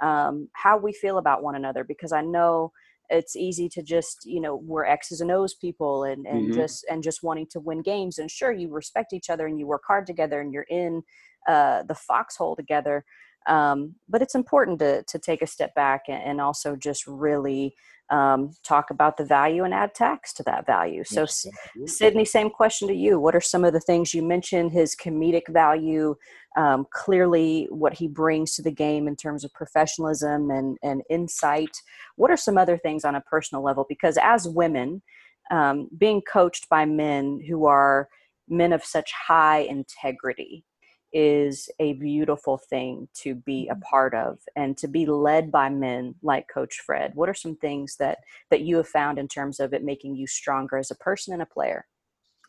um, 0.02 0.48
how 0.52 0.76
we 0.76 0.92
feel 0.92 1.16
about 1.18 1.42
one 1.42 1.54
another 1.54 1.82
because 1.84 2.12
I 2.12 2.20
know 2.20 2.70
it's 3.10 3.36
easy 3.36 3.68
to 3.70 3.82
just 3.82 4.24
you 4.24 4.40
know 4.40 4.56
we're 4.56 4.84
X's 4.84 5.20
and 5.20 5.30
O's 5.30 5.54
people 5.54 6.04
and 6.04 6.26
and 6.26 6.52
Mhm. 6.52 6.54
just 6.54 6.84
and 6.90 7.02
just 7.02 7.22
wanting 7.22 7.46
to 7.50 7.60
win 7.60 7.82
games 7.82 8.18
and 8.18 8.30
sure 8.30 8.52
you 8.52 8.68
respect 8.68 9.12
each 9.12 9.30
other 9.30 9.46
and 9.46 9.58
you 9.58 9.66
work 9.66 9.82
hard 9.86 10.06
together 10.06 10.40
and 10.40 10.52
you're 10.52 10.66
in 10.70 11.02
uh, 11.48 11.82
the 11.84 11.94
foxhole 11.94 12.56
together. 12.56 13.04
Um, 13.46 13.94
but 14.08 14.22
it's 14.22 14.34
important 14.34 14.78
to 14.80 15.02
to 15.04 15.18
take 15.18 15.42
a 15.42 15.46
step 15.46 15.74
back 15.74 16.04
and, 16.08 16.40
also 16.40 16.76
just 16.76 17.06
really 17.06 17.74
um, 18.10 18.52
talk 18.62 18.90
about 18.90 19.16
the 19.16 19.24
value 19.24 19.64
and 19.64 19.74
add 19.74 19.94
tax 19.94 20.32
to 20.34 20.42
that 20.44 20.66
value. 20.66 21.02
So, 21.04 21.22
Yes, 21.22 21.46
Sydney, 21.86 22.24
same 22.24 22.50
question 22.50 22.86
to 22.88 22.94
you. 22.94 23.18
What 23.18 23.34
are 23.34 23.40
some 23.40 23.64
of 23.64 23.72
the 23.72 23.80
things 23.80 24.14
you 24.14 24.22
mentioned? 24.22 24.72
His 24.72 24.94
comedic 24.94 25.48
value, 25.48 26.14
um, 26.56 26.86
clearly 26.92 27.66
what 27.70 27.94
he 27.94 28.06
brings 28.06 28.54
to 28.56 28.62
the 28.62 28.70
game 28.70 29.08
in 29.08 29.16
terms 29.16 29.44
of 29.44 29.52
professionalism 29.54 30.50
and 30.50 30.78
and 30.82 31.02
insight. 31.10 31.76
What 32.16 32.30
are 32.30 32.36
some 32.36 32.58
other 32.58 32.78
things 32.78 33.04
on 33.04 33.14
a 33.14 33.20
personal 33.22 33.62
level? 33.62 33.86
Because 33.88 34.18
as 34.22 34.48
women, 34.48 35.02
um, 35.50 35.88
being 35.96 36.22
coached 36.22 36.68
by 36.68 36.84
men 36.84 37.40
who 37.48 37.66
are 37.66 38.08
men 38.48 38.72
of 38.72 38.84
such 38.84 39.10
high 39.12 39.58
integrity 39.58 40.64
is 41.12 41.68
a 41.78 41.94
beautiful 41.94 42.58
thing 42.58 43.08
to 43.14 43.34
be 43.34 43.68
a 43.68 43.76
part 43.76 44.14
of 44.14 44.38
and 44.54 44.76
to 44.76 44.88
be 44.88 45.06
led 45.06 45.50
by 45.50 45.68
men 45.68 46.14
like 46.22 46.48
coach 46.52 46.80
fred 46.84 47.12
what 47.14 47.28
are 47.28 47.34
some 47.34 47.56
things 47.56 47.96
that 47.96 48.18
that 48.50 48.62
you 48.62 48.76
have 48.76 48.88
found 48.88 49.18
in 49.18 49.28
terms 49.28 49.60
of 49.60 49.72
it 49.72 49.84
making 49.84 50.16
you 50.16 50.26
stronger 50.26 50.76
as 50.76 50.90
a 50.90 50.96
person 50.96 51.32
and 51.32 51.42
a 51.42 51.46
player 51.46 51.86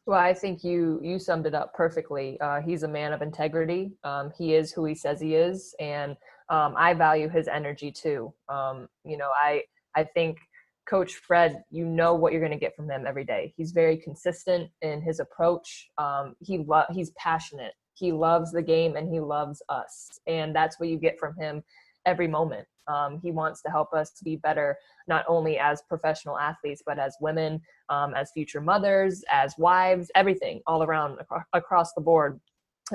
Well, 0.05 0.19
I 0.19 0.33
think 0.33 0.63
you 0.63 1.01
you 1.03 1.19
summed 1.19 1.45
it 1.45 1.53
up 1.53 1.73
perfectly. 1.73 2.39
Uh, 2.39 2.61
he's 2.61 2.83
a 2.83 2.87
man 2.87 3.11
of 3.11 3.21
integrity. 3.21 3.91
Um, 4.05 4.31
he 4.37 4.53
is 4.55 4.71
who 4.71 4.85
he 4.85 4.95
says 4.95 5.19
he 5.19 5.35
is, 5.35 5.75
and 5.81 6.11
um, 6.49 6.75
I 6.77 6.93
value 6.93 7.27
his 7.27 7.49
energy 7.49 7.91
too. 7.91 8.33
Um, 8.47 8.87
you 9.03 9.17
know, 9.17 9.31
I 9.35 9.63
I 9.95 10.05
think 10.05 10.37
Coach 10.87 11.15
Fred, 11.15 11.63
you 11.69 11.85
know 11.85 12.15
what 12.15 12.31
you're 12.31 12.41
going 12.41 12.53
to 12.53 12.57
get 12.57 12.75
from 12.75 12.89
him 12.89 13.05
every 13.05 13.25
day. 13.25 13.53
He's 13.57 13.73
very 13.73 13.97
consistent 13.97 14.71
in 14.81 15.01
his 15.01 15.19
approach. 15.19 15.89
Um, 15.97 16.35
he 16.39 16.59
lo- 16.59 16.85
he's 16.89 17.11
passionate. 17.11 17.73
He 17.97 18.11
loves 18.11 18.51
the 18.51 18.61
game 18.61 18.95
and 18.95 19.11
he 19.11 19.19
loves 19.19 19.61
us, 19.69 20.19
and 20.27 20.55
that's 20.55 20.79
what 20.79 20.89
you 20.89 20.97
get 20.97 21.19
from 21.19 21.35
him 21.35 21.63
every 22.05 22.27
moment. 22.27 22.67
Um, 22.87 23.19
he 23.21 23.31
wants 23.31 23.61
to 23.63 23.69
help 23.69 23.93
us 23.93 24.11
to 24.11 24.23
be 24.23 24.37
better, 24.37 24.77
not 25.07 25.25
only 25.27 25.59
as 25.59 25.81
professional 25.89 26.39
athletes, 26.39 26.81
but 26.85 26.97
as 26.97 27.17
women, 27.19 27.61
um, 27.89 28.13
as 28.13 28.31
future 28.31 28.61
mothers, 28.61 29.23
as 29.29 29.53
wives, 29.57 30.09
everything 30.15 30.61
all 30.65 30.83
around 30.83 31.19
across 31.53 31.93
the 31.93 32.01
board. 32.01 32.39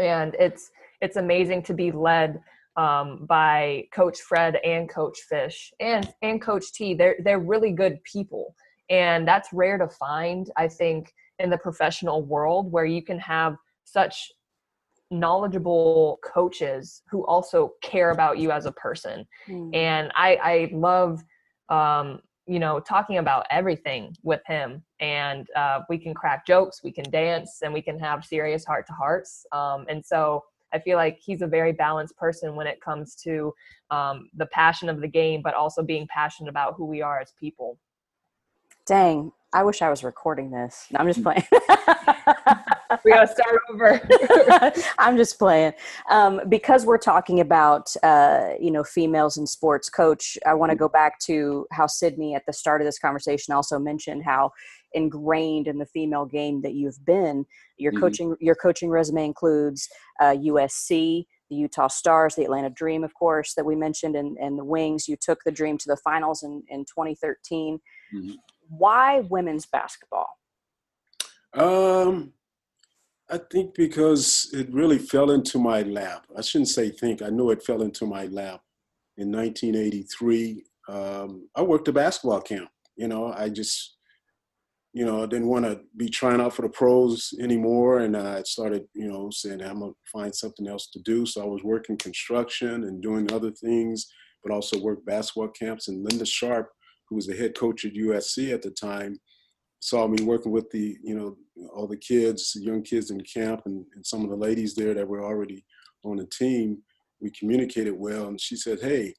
And 0.01 0.35
it's 0.39 0.71
it's 1.03 1.17
amazing 1.17 1.63
to 1.65 1.75
be 1.75 1.93
led 1.93 2.41
um, 2.77 3.27
by 3.27 3.85
Coach 3.93 4.21
Fred 4.21 4.57
and 4.65 4.89
Coach 4.89 5.19
Fish 5.29 5.73
and 5.81 6.11
and 6.23 6.41
Coach 6.41 6.73
T. 6.73 6.95
They're 6.95 7.17
they're 7.23 7.39
really 7.39 7.73
good 7.73 8.03
people, 8.05 8.55
and 8.89 9.29
that's 9.29 9.53
rare 9.53 9.77
to 9.77 9.89
find. 9.89 10.51
I 10.57 10.69
think 10.69 11.13
in 11.39 11.51
the 11.51 11.59
professional 11.59 12.23
world 12.23 12.73
where 12.73 12.87
you 12.87 13.03
can 13.03 13.19
have 13.19 13.57
such 13.85 14.33
knowledgeable 15.13 16.19
coaches 16.25 17.03
who 17.09 17.25
also 17.27 17.75
care 17.83 18.11
about 18.11 18.39
you 18.39 18.51
as 18.51 18.67
a 18.67 18.73
person. 18.73 19.27
Mm. 19.49 19.75
And 19.75 20.13
I 20.17 20.37
I 20.37 20.71
love 20.73 21.23
um, 21.69 22.21
you 22.47 22.59
know 22.59 22.81
talking 22.81 23.19
about 23.19 23.47
everything 23.51 24.17
with 24.23 24.41
him 24.47 24.83
and 24.99 25.47
uh, 25.55 25.81
we 25.89 25.97
can 25.97 26.13
crack 26.13 26.45
jokes 26.45 26.83
we 26.83 26.91
can 26.91 27.09
dance 27.11 27.61
and 27.63 27.73
we 27.73 27.81
can 27.81 27.99
have 28.01 28.25
serious 28.25 28.65
heart 28.65 28.85
to 28.89 28.93
hearts 28.93 29.47
um, 29.53 29.87
and 29.89 30.05
so 30.05 30.43
I 30.73 30.79
feel 30.79 30.97
like 30.97 31.19
he's 31.21 31.43
a 31.43 31.47
very 31.47 31.73
balanced 31.73 32.17
person 32.17 32.57
when 32.57 32.67
it 32.67 32.81
comes 32.81 33.15
to 33.17 33.53
um, 33.91 34.31
the 34.35 34.47
passion 34.47 34.89
of 34.89 35.01
the 35.01 35.09
game, 35.09 35.43
but 35.43 35.55
also 35.55 35.83
being 35.83 36.07
passionate 36.09 36.49
about 36.49 36.75
who 36.77 36.87
we 36.87 37.03
are 37.03 37.21
as 37.21 37.33
people. 37.39 37.79
Dang, 38.87 39.33
I 39.53 39.63
wish 39.65 39.83
I 39.83 39.91
was 39.91 40.03
recording 40.03 40.51
this. 40.51 40.87
No, 40.91 41.01
I'm 41.01 41.07
just 41.07 41.23
playing. 41.25 41.45
we 43.05 43.13
gotta 43.13 43.27
start 43.27 43.61
over. 43.71 44.01
I'm 44.99 45.17
just 45.17 45.39
playing. 45.39 45.73
Um, 46.11 46.41
because 46.49 46.87
we're 46.87 46.99
talking 46.99 47.41
about 47.41 47.95
uh, 48.03 48.51
you 48.61 48.71
know 48.71 48.85
females 48.85 49.37
in 49.37 49.47
sports, 49.47 49.89
coach. 49.89 50.39
I 50.47 50.55
want 50.55 50.71
to 50.71 50.77
go 50.77 50.89
back 50.89 51.19
to 51.21 51.67
how 51.73 51.87
Sydney 51.87 52.35
at 52.35 52.45
the 52.47 52.53
start 52.53 52.81
of 52.81 52.87
this 52.87 52.99
conversation 52.99 53.55
also 53.55 53.79
mentioned 53.79 54.25
how 54.25 54.53
ingrained 54.95 55.69
in 55.69 55.79
the 55.79 55.87
female 55.87 56.27
game 56.27 56.63
that 56.63 56.75
you've 56.75 57.05
been. 57.05 57.47
Your 57.77 57.93
mm-hmm. 57.93 58.01
coaching 58.01 58.37
your 58.41 58.55
coaching 58.55 58.91
resume 58.91 59.25
includes 59.25 59.89
uh, 60.21 60.35
USC, 60.37 61.25
the 61.51 61.57
Utah 61.57 61.89
Starzz, 61.89 62.37
the 62.37 62.45
Atlanta 62.45 62.71
Dream, 62.71 63.05
of 63.05 63.15
course, 63.15 63.55
that 63.55 63.65
we 63.65 63.75
mentioned, 63.75 64.17
and, 64.17 64.37
and 64.39 64.59
the 64.59 64.65
Wings. 64.65 65.09
You 65.09 65.17
took 65.21 65.41
the 65.45 65.53
Dream 65.53 65.79
to 65.79 65.89
the 65.89 65.97
finals 65.97 66.43
in, 66.43 66.63
in 66.69 66.81
2013. 66.85 67.79
Mm-hmm. 68.15 68.33
Why 68.69 69.21
women's 69.21 69.67
basketball? 69.67 70.29
Um, 71.55 72.33
I 73.33 73.41
think 73.51 73.75
because 73.75 74.51
it 74.53 74.73
really 74.73 74.99
fell 74.99 75.31
into 75.31 75.59
my 75.59 75.83
lap. 75.83 76.27
I 76.37 76.43
shouldn't 76.43 76.69
say 76.69 76.91
think. 76.91 77.23
I 77.23 77.31
know 77.31 77.51
it 77.51 77.63
fell 77.63 77.83
into 77.83 78.05
my 78.05 78.27
lap 78.27 78.61
in 79.17 79.33
1983. 79.33 80.65
Um, 80.89 81.49
I 81.57 81.63
worked 81.63 81.89
a 81.89 81.93
basketball 81.93 82.43
camp. 82.43 82.69
You 82.97 83.09
know, 83.09 83.33
I 83.33 83.49
just 83.49 83.97
you 84.93 85.07
know, 85.07 85.27
didn't 85.27 85.49
want 85.49 85.65
to 85.65 85.81
be 85.97 86.09
trying 86.09 86.41
out 86.41 86.53
for 86.53 86.63
the 86.63 86.69
pros 86.69 87.33
anymore. 87.41 88.01
And 88.01 88.17
I 88.17 88.43
started, 88.43 88.85
you 88.95 89.11
know, 89.11 89.31
saying 89.31 89.63
I'm 89.63 89.81
going 89.81 89.93
to 89.93 89.97
find 90.13 90.35
something 90.35 90.69
else 90.69 90.89
to 90.91 91.01
do. 91.01 91.25
So 91.25 91.43
I 91.43 91.47
was 91.47 91.65
working 91.65 91.97
construction 91.97 92.85
and 92.85 93.03
doing 93.03 93.33
other 93.33 93.51
things, 93.51 94.07
but 94.45 94.53
also 94.53 94.79
worked 94.81 95.07
basketball 95.07 95.49
camps. 95.49 95.89
And 95.89 96.05
Linda 96.05 96.27
Sharp, 96.27 96.69
who 97.09 97.17
was 97.17 97.27
the 97.27 97.35
head 97.35 97.55
coach 97.57 97.87
at 97.87 97.95
USC 97.95 98.53
at 98.53 98.61
the 98.61 98.71
time, 98.71 99.19
saw 99.83 100.07
me 100.07 100.23
working 100.23 100.53
with 100.53 100.71
the, 100.71 100.97
you 101.03 101.13
know, 101.13 101.37
all 101.75 101.89
the 101.89 101.97
kids, 101.97 102.57
young 102.61 102.83
kids 102.83 103.11
in 103.11 103.21
camp 103.23 103.63
and, 103.67 103.85
and 103.97 104.07
some 104.07 104.23
of 104.23 104.31
the 104.31 104.37
ladies 104.37 104.77
there 104.77 104.95
that 104.95 105.07
were 105.07 105.25
already 105.25 105.65
on 106.05 106.19
the 106.19 106.27
team. 106.27 106.79
We 107.21 107.33
communicated 107.33 107.93
well. 107.93 108.29
And 108.29 108.41
she 108.41 108.55
said, 108.55 108.79
Hey, 108.81 109.13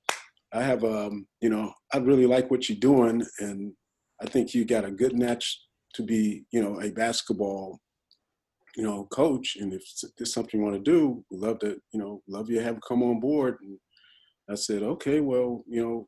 I 0.53 0.63
have, 0.63 0.85
um, 0.85 1.27
you 1.41 1.49
know, 1.49 1.73
I 1.93 1.97
really 1.97 2.25
like 2.25 2.49
what 2.49 2.69
you're 2.69 2.77
doing. 2.79 3.25
And 3.39 3.73
I 4.21 4.25
think 4.25 4.53
you 4.53 4.63
got 4.63 4.85
a 4.85 4.91
good 4.91 5.17
match 5.19 5.59
to 5.95 6.01
be, 6.03 6.45
you 6.51 6.63
know, 6.63 6.79
a 6.81 6.91
basketball, 6.91 7.81
you 8.77 8.83
know, 8.83 9.05
coach. 9.11 9.57
And 9.59 9.73
if 9.73 9.83
there's 10.17 10.33
something 10.33 10.61
you 10.61 10.65
want 10.65 10.77
to 10.77 10.91
do, 10.91 11.25
we'd 11.29 11.41
love 11.41 11.59
to, 11.59 11.77
you 11.91 11.99
know, 11.99 12.21
love 12.29 12.49
you 12.49 12.61
have 12.61 12.79
come 12.87 13.03
on 13.03 13.19
board. 13.19 13.57
And 13.61 13.77
I 14.49 14.55
said, 14.55 14.81
okay, 14.81 15.19
well, 15.19 15.65
you 15.67 15.81
know, 15.81 16.07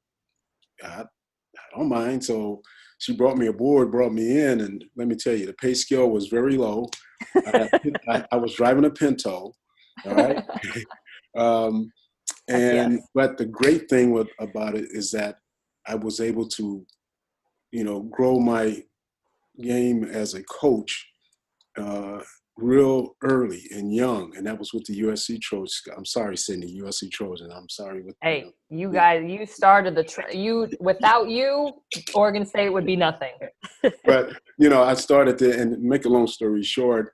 I, 0.81 1.01
I 1.01 1.77
don't 1.77 1.89
mind. 1.89 2.23
So 2.23 2.61
she 2.97 3.15
brought 3.15 3.37
me 3.37 3.47
aboard, 3.47 3.91
brought 3.91 4.13
me 4.13 4.41
in, 4.41 4.61
and 4.61 4.83
let 4.95 5.07
me 5.07 5.15
tell 5.15 5.35
you, 5.35 5.45
the 5.45 5.53
pay 5.53 5.73
scale 5.73 6.09
was 6.09 6.27
very 6.27 6.57
low. 6.57 6.87
I, 7.35 7.69
I, 8.09 8.25
I 8.31 8.35
was 8.37 8.55
driving 8.55 8.85
a 8.85 8.89
Pinto, 8.89 9.53
all 10.05 10.15
right. 10.15 10.43
um, 11.37 11.91
and 12.47 12.93
yes. 12.93 13.07
but 13.13 13.37
the 13.37 13.45
great 13.45 13.89
thing 13.89 14.11
with, 14.11 14.29
about 14.39 14.75
it 14.75 14.85
is 14.91 15.11
that 15.11 15.37
I 15.87 15.95
was 15.95 16.19
able 16.19 16.47
to 16.49 16.85
you 17.75 17.83
know, 17.83 18.03
grow 18.03 18.39
my 18.39 18.81
game 19.61 20.05
as 20.05 20.33
a 20.33 20.43
coach 20.43 21.05
uh, 21.77 22.19
real 22.57 23.15
early 23.21 23.63
and 23.71 23.93
young, 23.93 24.35
and 24.35 24.45
that 24.47 24.57
was 24.57 24.73
with 24.73 24.85
the 24.85 25.01
USC 25.01 25.41
Trojans. 25.41 25.81
I'm 25.95 26.05
sorry, 26.05 26.37
Sydney, 26.37 26.79
USC 26.81 27.11
Trojans. 27.11 27.51
I'm 27.53 27.69
sorry 27.69 28.01
with. 28.01 28.15
Hey, 28.21 28.53
you, 28.69 28.79
you 28.79 28.93
guys, 28.93 29.23
you 29.29 29.45
started 29.45 29.95
the 29.95 30.03
tra- 30.03 30.35
you. 30.35 30.69
Without 30.79 31.29
you, 31.29 31.71
Oregon 32.13 32.45
State 32.45 32.69
would 32.69 32.85
be 32.85 32.95
nothing. 32.95 33.33
but 34.05 34.31
you 34.57 34.69
know, 34.69 34.83
I 34.83 34.93
started 34.93 35.37
to, 35.39 35.59
and 35.59 35.81
make 35.81 36.05
a 36.05 36.09
long 36.09 36.27
story 36.27 36.63
short, 36.63 37.13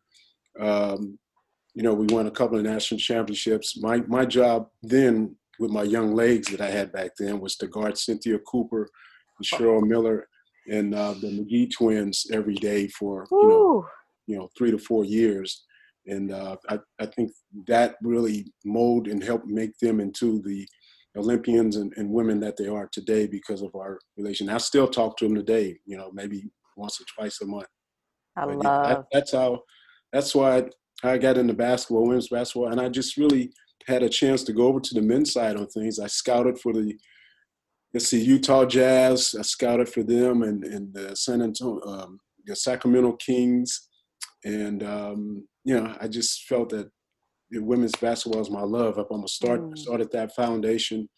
um, 0.59 1.17
you 1.73 1.83
know, 1.83 1.93
we 1.93 2.05
won 2.13 2.27
a 2.27 2.31
couple 2.31 2.57
of 2.57 2.63
national 2.63 2.99
championships. 2.99 3.81
My 3.81 4.01
my 4.07 4.25
job 4.25 4.67
then, 4.83 5.35
with 5.59 5.71
my 5.71 5.83
young 5.83 6.13
legs 6.13 6.49
that 6.51 6.61
I 6.61 6.69
had 6.69 6.91
back 6.91 7.11
then, 7.17 7.39
was 7.39 7.55
to 7.57 7.67
guard 7.67 7.97
Cynthia 7.97 8.37
Cooper 8.39 8.87
and 9.37 9.47
Cheryl 9.47 9.81
Miller 9.81 10.27
and 10.67 10.93
uh, 10.93 11.13
the 11.13 11.27
McGee 11.27 11.71
twins 11.71 12.27
every 12.31 12.55
day 12.55 12.87
for 12.87 13.25
you 13.31 13.49
know, 13.49 13.85
you 14.31 14.37
know 14.37 14.49
three 14.57 14.71
to 14.71 14.77
four 14.77 15.03
years, 15.05 15.65
and 16.07 16.31
uh, 16.31 16.55
I, 16.69 16.79
I 16.99 17.05
think 17.05 17.31
that 17.67 17.95
really 18.01 18.51
molded 18.65 19.11
and 19.13 19.23
helped 19.23 19.47
make 19.47 19.77
them 19.79 19.99
into 19.99 20.41
the 20.41 20.67
Olympians 21.17 21.75
and, 21.75 21.91
and, 21.97 22.09
women 22.09 22.39
that 22.39 22.55
they 22.55 22.67
are 22.67 22.87
today 22.91 23.27
because 23.27 23.61
of 23.61 23.75
our 23.75 23.99
relation. 24.17 24.49
I 24.49 24.57
still 24.59 24.87
talk 24.87 25.17
to 25.17 25.25
them 25.25 25.35
today, 25.35 25.77
you 25.85 25.97
know, 25.97 26.09
maybe 26.13 26.49
once 26.77 27.01
or 27.01 27.05
twice 27.13 27.41
a 27.41 27.45
month. 27.45 27.67
I 28.37 28.45
but, 28.45 28.55
love 28.55 28.87
that, 28.87 29.05
that's 29.11 29.31
how 29.33 29.61
that's 30.13 30.33
why 30.33 30.57
I, 31.03 31.11
I 31.11 31.17
got 31.17 31.37
into 31.37 31.53
basketball, 31.53 32.07
women's 32.07 32.29
basketball, 32.29 32.71
and 32.71 32.79
I 32.79 32.89
just 32.89 33.17
really 33.17 33.51
had 33.87 34.03
a 34.03 34.09
chance 34.09 34.43
to 34.43 34.53
go 34.53 34.67
over 34.67 34.79
to 34.79 34.93
the 34.93 35.01
men's 35.01 35.33
side 35.33 35.57
on 35.57 35.67
things. 35.67 35.99
I 35.99 36.07
scouted 36.07 36.59
for 36.59 36.73
the 36.73 36.97
let's 37.93 38.07
see, 38.07 38.23
Utah 38.23 38.65
Jazz. 38.65 39.35
I 39.37 39.41
scouted 39.41 39.89
for 39.89 40.03
them, 40.03 40.43
and 40.43 40.63
and 40.63 40.93
the 40.93 41.15
San 41.15 41.41
Antonio, 41.41 41.81
um, 41.85 42.19
the 42.45 42.55
Sacramento 42.55 43.13
Kings, 43.13 43.89
and 44.43 44.83
um, 44.83 45.47
you 45.63 45.79
know, 45.79 45.95
I 45.99 46.07
just 46.07 46.43
felt 46.43 46.69
that 46.69 46.89
women's 47.51 47.95
basketball 47.95 48.41
is 48.41 48.49
my 48.49 48.61
love. 48.61 48.97
I'm 48.97 49.05
gonna 49.09 49.27
start 49.27 49.61
mm. 49.61 49.77
start 49.77 50.01
at 50.01 50.11
that 50.11 50.35
foundation, 50.35 51.09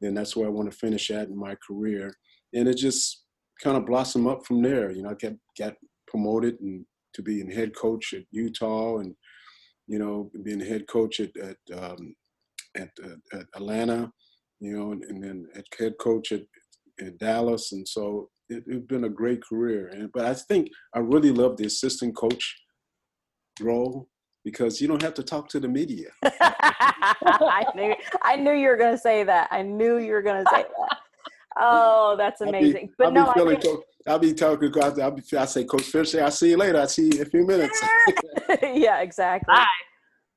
and 0.00 0.16
that's 0.16 0.36
where 0.36 0.46
I 0.46 0.50
want 0.50 0.70
to 0.70 0.76
finish 0.76 1.10
at 1.10 1.28
in 1.28 1.38
my 1.38 1.56
career. 1.66 2.14
And 2.54 2.68
it 2.68 2.76
just 2.76 3.24
kind 3.62 3.76
of 3.76 3.86
blossomed 3.86 4.26
up 4.26 4.44
from 4.46 4.62
there. 4.62 4.90
You 4.90 5.02
know, 5.02 5.10
I 5.10 5.14
got 5.14 5.32
got 5.58 5.74
promoted 6.08 6.60
and 6.60 6.84
to 7.14 7.22
being 7.22 7.50
head 7.50 7.76
coach 7.76 8.14
at 8.14 8.24
Utah, 8.30 8.98
and 8.98 9.14
you 9.86 9.98
know, 9.98 10.30
being 10.42 10.60
head 10.60 10.86
coach 10.88 11.20
at 11.20 11.30
at, 11.36 11.56
um, 11.78 12.14
at, 12.76 12.90
uh, 13.04 13.38
at 13.38 13.46
Atlanta 13.54 14.10
you 14.62 14.78
know, 14.78 14.92
and, 14.92 15.02
and 15.02 15.22
then 15.22 15.46
head 15.78 15.94
coach 16.00 16.30
at, 16.30 16.42
at 17.00 17.18
Dallas. 17.18 17.72
And 17.72 17.86
so 17.86 18.30
it, 18.48 18.62
has 18.70 18.82
been 18.82 19.04
a 19.04 19.10
great 19.10 19.42
career. 19.42 19.88
And 19.88 20.08
but 20.14 20.24
I 20.24 20.34
think 20.34 20.68
I 20.94 21.00
really 21.00 21.32
love 21.32 21.56
the 21.56 21.66
assistant 21.66 22.16
coach 22.16 22.54
role 23.62 24.08
because 24.44 24.80
you 24.80 24.88
don't 24.88 25.02
have 25.02 25.14
to 25.14 25.22
talk 25.22 25.48
to 25.50 25.60
the 25.60 25.68
media. 25.68 26.08
I 26.22 27.64
knew 27.74 27.94
I 28.22 28.36
knew 28.36 28.52
you 28.52 28.68
were 28.68 28.76
going 28.76 28.94
to 28.94 28.98
say 28.98 29.24
that. 29.24 29.48
I 29.50 29.62
knew 29.62 29.98
you 29.98 30.12
were 30.12 30.22
going 30.22 30.44
to 30.44 30.50
say 30.50 30.62
that. 30.62 30.98
Oh, 31.58 32.16
that's 32.16 32.40
amazing. 32.40 32.74
I'll 32.76 32.82
be, 32.82 32.92
but 32.98 33.06
I'll 33.06 33.34
no, 33.36 33.46
be 33.46 33.56
I 33.56 33.60
think... 33.60 33.80
I'll 34.06 34.18
be 34.18 34.34
talking. 34.34 34.72
I'll 34.82 35.10
be. 35.10 35.22
I 35.36 35.44
say, 35.44 35.64
Coach 35.64 35.82
Fisher, 35.82 36.22
I'll 36.22 36.30
see 36.30 36.50
you 36.50 36.56
later. 36.56 36.80
I'll 36.80 36.88
see 36.88 37.06
you 37.06 37.20
in 37.20 37.22
a 37.22 37.30
few 37.30 37.46
minutes. 37.46 37.80
yeah, 38.62 39.00
exactly. 39.00 39.54
Bye. 39.54 39.66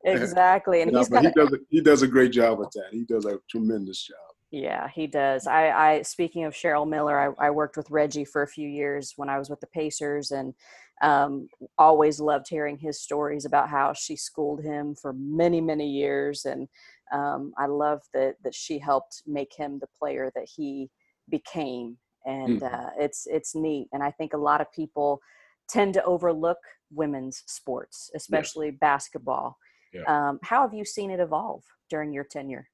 Exactly, 0.05 0.83
and 0.83 0.95
he's 0.95 1.07
he 1.07 1.31
does 1.31 1.51
a, 1.51 1.57
he 1.69 1.81
does 1.81 2.01
a 2.03 2.07
great 2.07 2.31
job 2.31 2.59
with 2.59 2.69
that. 2.71 2.89
He 2.91 3.05
does 3.05 3.25
a 3.25 3.39
tremendous 3.49 4.03
job. 4.03 4.17
Yeah, 4.51 4.87
he 4.93 5.07
does. 5.07 5.47
I, 5.47 5.71
I 5.71 6.01
speaking 6.03 6.43
of 6.43 6.53
Cheryl 6.53 6.87
Miller, 6.87 7.35
I, 7.39 7.47
I 7.47 7.49
worked 7.49 7.75
with 7.75 7.89
Reggie 7.89 8.23
for 8.23 8.43
a 8.43 8.47
few 8.47 8.69
years 8.69 9.13
when 9.15 9.29
I 9.29 9.39
was 9.39 9.49
with 9.49 9.59
the 9.61 9.67
Pacers, 9.67 10.29
and 10.29 10.53
um, 11.01 11.47
always 11.77 12.19
loved 12.19 12.47
hearing 12.49 12.77
his 12.77 13.01
stories 13.01 13.45
about 13.45 13.69
how 13.69 13.93
she 13.93 14.15
schooled 14.15 14.63
him 14.63 14.95
for 14.95 15.13
many 15.13 15.61
many 15.61 15.89
years, 15.89 16.45
and 16.45 16.67
um, 17.11 17.53
I 17.57 17.65
love 17.67 18.01
that 18.13 18.35
that 18.43 18.55
she 18.55 18.79
helped 18.79 19.23
make 19.25 19.53
him 19.55 19.79
the 19.79 19.87
player 19.97 20.31
that 20.35 20.47
he 20.55 20.89
became, 21.29 21.97
and 22.25 22.61
mm. 22.61 22.73
uh, 22.73 22.91
it's 22.97 23.27
it's 23.29 23.55
neat. 23.55 23.87
And 23.93 24.01
I 24.01 24.11
think 24.11 24.33
a 24.33 24.37
lot 24.37 24.61
of 24.61 24.71
people 24.71 25.19
tend 25.67 25.93
to 25.95 26.03
overlook 26.03 26.57
women's 26.91 27.43
sports, 27.47 28.11
especially 28.15 28.71
basketball. 28.71 29.57
Yeah. 29.93 30.03
Um, 30.07 30.39
how 30.43 30.61
have 30.61 30.73
you 30.73 30.85
seen 30.85 31.11
it 31.11 31.19
evolve 31.19 31.63
during 31.89 32.13
your 32.13 32.23
tenure? 32.23 32.67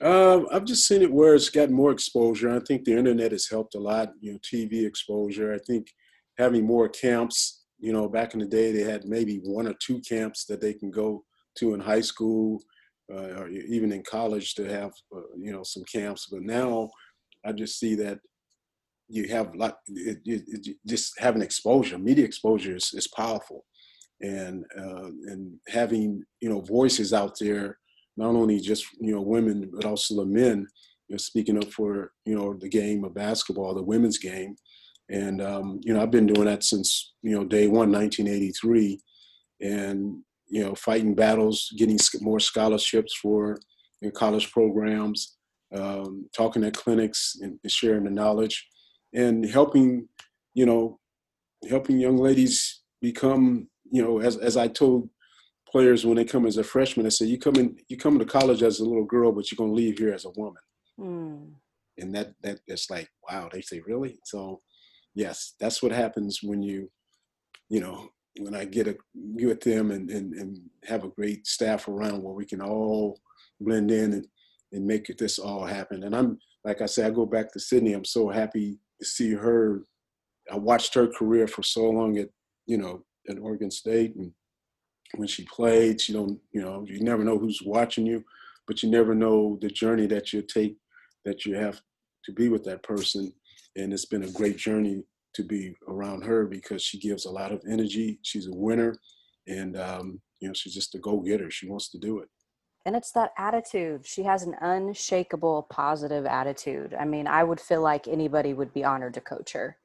Um, 0.00 0.48
I've 0.52 0.64
just 0.64 0.86
seen 0.88 1.02
it 1.02 1.12
where 1.12 1.34
it's 1.34 1.50
gotten 1.50 1.74
more 1.74 1.92
exposure. 1.92 2.54
I 2.54 2.60
think 2.60 2.84
the 2.84 2.96
internet 2.96 3.32
has 3.32 3.48
helped 3.48 3.74
a 3.74 3.80
lot. 3.80 4.12
You 4.20 4.32
know, 4.32 4.38
TV 4.38 4.86
exposure. 4.86 5.54
I 5.54 5.58
think 5.58 5.92
having 6.38 6.64
more 6.66 6.88
camps. 6.88 7.64
You 7.78 7.92
know, 7.92 8.08
back 8.08 8.34
in 8.34 8.40
the 8.40 8.46
day, 8.46 8.72
they 8.72 8.82
had 8.82 9.04
maybe 9.04 9.40
one 9.44 9.66
or 9.66 9.74
two 9.84 10.00
camps 10.08 10.44
that 10.46 10.60
they 10.60 10.74
can 10.74 10.90
go 10.90 11.24
to 11.58 11.74
in 11.74 11.80
high 11.80 12.00
school. 12.02 12.60
uh, 13.12 13.40
or 13.40 13.48
even 13.48 13.92
in 13.92 14.02
college 14.02 14.54
to 14.54 14.64
have 14.64 14.92
uh, 15.14 15.20
you 15.38 15.52
know 15.52 15.62
some 15.62 15.84
camps. 15.84 16.28
But 16.30 16.42
now 16.42 16.90
I 17.44 17.52
just 17.52 17.78
see 17.78 17.94
that 17.96 18.18
you 19.08 19.28
have 19.28 19.54
like 19.54 19.74
it, 19.88 20.18
it, 20.24 20.42
it, 20.46 20.76
just 20.86 21.12
having 21.18 21.42
exposure, 21.42 21.98
media 21.98 22.24
exposure 22.24 22.76
is, 22.76 22.90
is 22.94 23.08
powerful, 23.08 23.64
and 24.20 24.64
uh, 24.78 25.08
and 25.26 25.54
having 25.68 26.22
you 26.40 26.48
know 26.48 26.60
voices 26.60 27.12
out 27.12 27.36
there, 27.38 27.78
not 28.16 28.34
only 28.34 28.58
just 28.60 28.86
you 29.00 29.14
know 29.14 29.20
women 29.22 29.70
but 29.74 29.84
also 29.84 30.16
the 30.16 30.26
men, 30.26 30.66
you 31.08 31.14
know, 31.14 31.18
speaking 31.18 31.58
up 31.58 31.70
for 31.72 32.12
you 32.24 32.34
know 32.34 32.54
the 32.54 32.68
game 32.68 33.04
of 33.04 33.14
basketball, 33.14 33.74
the 33.74 33.82
women's 33.82 34.18
game, 34.18 34.56
and 35.08 35.42
um, 35.42 35.80
you 35.82 35.92
know 35.92 36.02
I've 36.02 36.10
been 36.10 36.26
doing 36.26 36.46
that 36.46 36.64
since 36.64 37.14
you 37.22 37.36
know 37.36 37.44
day 37.44 37.66
one, 37.66 37.92
1983, 37.92 39.00
and 39.60 40.18
you 40.48 40.64
know 40.64 40.74
fighting 40.74 41.14
battles, 41.14 41.72
getting 41.76 41.98
more 42.20 42.40
scholarships 42.40 43.14
for 43.14 43.58
you 44.00 44.08
know, 44.08 44.12
college 44.12 44.50
programs, 44.52 45.36
um, 45.74 46.28
talking 46.36 46.64
at 46.64 46.76
clinics 46.76 47.36
and 47.40 47.58
sharing 47.66 48.04
the 48.04 48.10
knowledge 48.10 48.66
and 49.12 49.44
helping, 49.48 50.08
you 50.54 50.66
know, 50.66 50.98
helping 51.68 51.98
young 51.98 52.16
ladies 52.16 52.82
become, 53.00 53.68
you 53.90 54.02
know, 54.02 54.20
as 54.20 54.36
as 54.36 54.56
I 54.56 54.68
told 54.68 55.08
players 55.68 56.04
when 56.06 56.16
they 56.16 56.24
come 56.24 56.46
as 56.46 56.56
a 56.56 56.64
freshman, 56.64 57.06
I 57.06 57.08
said, 57.08 57.28
you 57.28 57.38
come 57.38 57.56
in, 57.56 57.76
you 57.88 57.96
come 57.96 58.18
to 58.18 58.24
college 58.24 58.62
as 58.62 58.80
a 58.80 58.84
little 58.84 59.04
girl, 59.04 59.32
but 59.32 59.50
you're 59.50 59.56
gonna 59.56 59.72
leave 59.72 59.98
here 59.98 60.12
as 60.12 60.24
a 60.24 60.30
woman. 60.36 60.62
Mm. 61.00 61.52
And 61.98 62.14
that 62.14 62.34
that 62.42 62.60
that's 62.68 62.90
like, 62.90 63.08
wow, 63.28 63.48
they 63.52 63.60
say, 63.60 63.80
really? 63.86 64.18
So 64.24 64.60
yes, 65.14 65.54
that's 65.60 65.82
what 65.82 65.92
happens 65.92 66.40
when 66.42 66.62
you, 66.62 66.90
you 67.68 67.80
know, 67.80 68.08
when 68.38 68.54
I 68.54 68.64
get 68.64 68.88
a 68.88 68.96
get 69.36 69.60
them 69.60 69.90
and, 69.90 70.10
and, 70.10 70.34
and 70.34 70.60
have 70.84 71.04
a 71.04 71.08
great 71.08 71.46
staff 71.46 71.86
around 71.88 72.22
where 72.22 72.34
we 72.34 72.44
can 72.44 72.60
all 72.60 73.20
blend 73.60 73.90
in 73.90 74.12
and, 74.12 74.26
and 74.72 74.86
make 74.86 75.06
this 75.16 75.38
all 75.38 75.64
happen. 75.64 76.02
And 76.02 76.14
I'm 76.14 76.38
like 76.64 76.80
I 76.80 76.86
said, 76.86 77.06
I 77.06 77.14
go 77.14 77.26
back 77.26 77.52
to 77.52 77.60
Sydney. 77.60 77.92
I'm 77.92 78.04
so 78.04 78.28
happy 78.28 78.78
to 78.98 79.04
see 79.04 79.32
her. 79.32 79.84
I 80.50 80.56
watched 80.56 80.94
her 80.94 81.06
career 81.06 81.46
for 81.46 81.62
so 81.62 81.88
long 81.90 82.18
at 82.18 82.28
you 82.66 82.78
know 82.78 83.04
at 83.28 83.38
Oregon 83.38 83.70
State, 83.70 84.16
and 84.16 84.32
when 85.14 85.28
she 85.28 85.44
played, 85.44 86.00
she 86.00 86.12
don't 86.12 86.38
you 86.52 86.62
know 86.62 86.84
you 86.86 87.00
never 87.00 87.22
know 87.22 87.38
who's 87.38 87.62
watching 87.64 88.04
you, 88.04 88.24
but 88.66 88.82
you 88.82 88.90
never 88.90 89.14
know 89.14 89.58
the 89.60 89.68
journey 89.68 90.06
that 90.06 90.32
you 90.32 90.42
take 90.42 90.76
that 91.24 91.46
you 91.46 91.54
have 91.54 91.80
to 92.24 92.32
be 92.32 92.48
with 92.48 92.64
that 92.64 92.82
person, 92.82 93.32
and 93.76 93.92
it's 93.92 94.06
been 94.06 94.24
a 94.24 94.30
great 94.30 94.56
journey 94.56 95.04
to 95.34 95.42
be 95.42 95.74
around 95.88 96.22
her 96.24 96.46
because 96.46 96.82
she 96.82 96.98
gives 96.98 97.26
a 97.26 97.30
lot 97.30 97.52
of 97.52 97.62
energy. 97.68 98.18
She's 98.22 98.46
a 98.46 98.54
winner, 98.54 98.96
and 99.46 99.76
um, 99.76 100.20
you 100.40 100.48
know 100.48 100.54
she's 100.54 100.74
just 100.74 100.94
a 100.94 100.98
go 100.98 101.20
getter. 101.20 101.50
She 101.50 101.68
wants 101.68 101.90
to 101.90 101.98
do 101.98 102.18
it. 102.20 102.28
And 102.86 102.94
it's 102.94 103.12
that 103.12 103.32
attitude. 103.38 104.06
She 104.06 104.22
has 104.24 104.42
an 104.42 104.54
unshakable 104.60 105.66
positive 105.70 106.26
attitude. 106.26 106.94
I 106.98 107.04
mean 107.04 107.26
i 107.26 107.42
would 107.42 107.60
feel 107.60 107.80
like 107.80 108.06
anybody 108.06 108.52
would 108.52 108.74
be 108.74 108.84
honored 108.84 109.14
to 109.14 109.20
coach 109.20 109.52
her. 109.52 109.76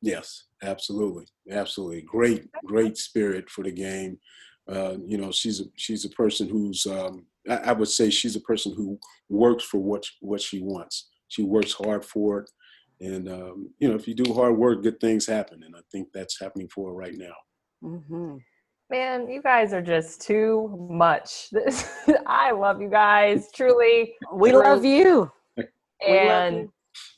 Yes 0.00 0.44
absolutely. 0.62 1.26
Absolutely. 1.50 2.02
Great 2.02 2.46
great 2.64 2.96
spirit 2.96 3.48
for 3.50 3.62
the 3.64 3.72
game. 3.72 4.18
Uh, 4.68 4.96
you 5.06 5.16
know 5.16 5.30
she's 5.30 5.60
a 5.60 5.64
she's 5.76 6.04
a 6.04 6.10
person 6.10 6.48
who's 6.48 6.86
um, 6.86 7.24
I, 7.48 7.56
I, 7.56 7.72
would 7.72 7.88
say 7.88 8.10
she's 8.10 8.34
a 8.34 8.40
person 8.40 8.74
who 8.74 8.98
works 9.28 9.62
for 9.62 9.78
what 9.78 10.04
what 10.20 10.40
she 10.40 10.60
wants. 10.60 11.08
She 11.28 11.44
works 11.44 11.72
hard 11.72 12.04
for 12.04 12.40
it 12.40 12.50
and 13.00 13.28
um, 13.28 13.70
you 13.78 13.88
know 13.88 13.94
if 13.94 14.08
you 14.08 14.14
do 14.14 14.32
hard 14.32 14.56
work 14.56 14.82
good 14.82 14.98
things 15.00 15.26
happen 15.26 15.62
and 15.62 15.74
i 15.76 15.80
think 15.92 16.08
that's 16.12 16.40
happening 16.40 16.68
for 16.68 16.94
right 16.94 17.14
now 17.16 17.34
mm-hmm. 17.82 18.36
Man, 18.88 19.28
you 19.28 19.42
guys 19.42 19.72
are 19.72 19.82
just 19.82 20.20
too 20.20 20.88
much. 20.88 21.48
This, 21.52 21.90
I 22.26 22.52
love 22.52 22.80
you 22.80 22.88
guys, 22.88 23.48
truly. 23.52 24.14
We 24.32 24.52
love 24.52 24.84
you. 24.84 25.30
And 26.06 26.56
love 26.56 26.62
you. 26.64 26.72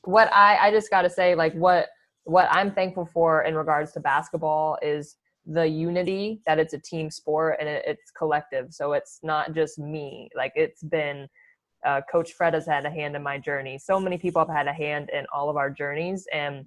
what 0.04 0.32
I 0.32 0.68
I 0.68 0.70
just 0.70 0.88
got 0.88 1.02
to 1.02 1.10
say 1.10 1.34
like 1.34 1.52
what 1.54 1.88
what 2.24 2.48
I'm 2.50 2.72
thankful 2.72 3.06
for 3.06 3.42
in 3.42 3.54
regards 3.54 3.92
to 3.92 4.00
basketball 4.00 4.78
is 4.80 5.16
the 5.44 5.66
unity 5.66 6.40
that 6.46 6.58
it's 6.58 6.74
a 6.74 6.78
team 6.78 7.10
sport 7.10 7.56
and 7.58 7.68
it, 7.68 7.82
it's 7.86 8.10
collective. 8.10 8.72
So 8.72 8.92
it's 8.92 9.18
not 9.22 9.54
just 9.54 9.78
me. 9.78 10.28
Like 10.36 10.52
it's 10.54 10.82
been 10.82 11.28
uh, 11.86 12.00
Coach 12.10 12.32
Fred 12.32 12.54
has 12.54 12.66
had 12.66 12.84
a 12.84 12.90
hand 12.90 13.16
in 13.16 13.22
my 13.22 13.38
journey. 13.38 13.78
So 13.78 14.00
many 14.00 14.18
people 14.18 14.44
have 14.44 14.54
had 14.54 14.66
a 14.66 14.72
hand 14.72 15.10
in 15.10 15.26
all 15.32 15.48
of 15.48 15.56
our 15.56 15.70
journeys, 15.70 16.26
and 16.32 16.64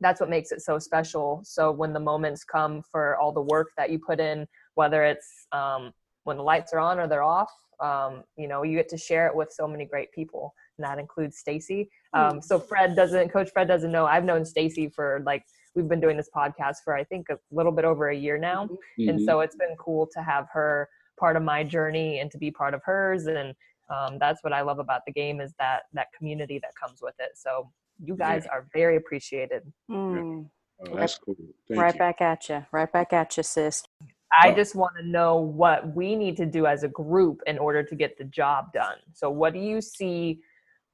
that's 0.00 0.20
what 0.20 0.30
makes 0.30 0.52
it 0.52 0.62
so 0.62 0.78
special. 0.78 1.40
So 1.44 1.70
when 1.70 1.92
the 1.92 2.00
moments 2.00 2.44
come 2.44 2.82
for 2.90 3.16
all 3.16 3.32
the 3.32 3.42
work 3.42 3.70
that 3.76 3.90
you 3.90 3.98
put 3.98 4.20
in, 4.20 4.46
whether 4.74 5.04
it's 5.04 5.46
um, 5.52 5.92
when 6.24 6.36
the 6.36 6.42
lights 6.42 6.72
are 6.72 6.80
on 6.80 6.98
or 6.98 7.06
they're 7.06 7.22
off, 7.22 7.50
um, 7.80 8.22
you 8.36 8.46
know, 8.46 8.62
you 8.62 8.76
get 8.76 8.88
to 8.90 8.96
share 8.98 9.26
it 9.26 9.34
with 9.34 9.52
so 9.52 9.66
many 9.66 9.84
great 9.84 10.12
people, 10.12 10.54
and 10.78 10.84
that 10.84 10.98
includes 10.98 11.38
Stacy. 11.38 11.90
Um, 12.14 12.40
so 12.40 12.58
Fred 12.58 12.94
doesn't, 12.94 13.30
Coach 13.30 13.50
Fred 13.52 13.66
doesn't 13.66 13.90
know. 13.90 14.06
I've 14.06 14.24
known 14.24 14.44
Stacy 14.44 14.88
for 14.88 15.22
like 15.26 15.44
we've 15.74 15.88
been 15.88 16.00
doing 16.00 16.16
this 16.16 16.28
podcast 16.34 16.76
for 16.84 16.94
I 16.94 17.02
think 17.04 17.28
a 17.30 17.38
little 17.50 17.72
bit 17.72 17.84
over 17.84 18.10
a 18.10 18.16
year 18.16 18.38
now, 18.38 18.66
mm-hmm. 18.66 19.08
and 19.08 19.20
so 19.24 19.40
it's 19.40 19.56
been 19.56 19.74
cool 19.78 20.08
to 20.14 20.22
have 20.22 20.46
her 20.52 20.88
part 21.18 21.36
of 21.36 21.42
my 21.42 21.62
journey 21.62 22.20
and 22.20 22.30
to 22.30 22.38
be 22.38 22.50
part 22.50 22.74
of 22.74 22.82
hers 22.84 23.26
and 23.26 23.54
um, 23.92 24.18
that's 24.18 24.42
what 24.42 24.52
I 24.52 24.62
love 24.62 24.78
about 24.78 25.02
the 25.06 25.12
game 25.12 25.40
is 25.40 25.52
that 25.58 25.82
that 25.92 26.08
community 26.16 26.58
that 26.62 26.72
comes 26.80 27.00
with 27.02 27.14
it. 27.18 27.32
So 27.34 27.70
you 28.02 28.16
guys 28.16 28.42
yeah. 28.46 28.52
are 28.52 28.66
very 28.72 28.96
appreciated. 28.96 29.62
Mm. 29.90 30.46
Oh, 30.86 30.96
that's 30.96 31.18
cool. 31.18 31.36
Thank 31.68 31.80
right 31.80 31.94
you. 31.94 31.98
back 31.98 32.20
at 32.20 32.48
you. 32.48 32.64
Right 32.72 32.90
back 32.90 33.12
at 33.12 33.36
you, 33.36 33.42
sis. 33.42 33.84
I 34.32 34.50
oh. 34.50 34.54
just 34.54 34.74
want 34.74 34.94
to 34.98 35.06
know 35.06 35.36
what 35.36 35.94
we 35.94 36.16
need 36.16 36.36
to 36.38 36.46
do 36.46 36.66
as 36.66 36.84
a 36.84 36.88
group 36.88 37.40
in 37.46 37.58
order 37.58 37.82
to 37.82 37.94
get 37.94 38.16
the 38.16 38.24
job 38.24 38.72
done. 38.72 38.96
So, 39.12 39.30
what 39.30 39.52
do 39.52 39.58
you 39.58 39.80
see? 39.80 40.40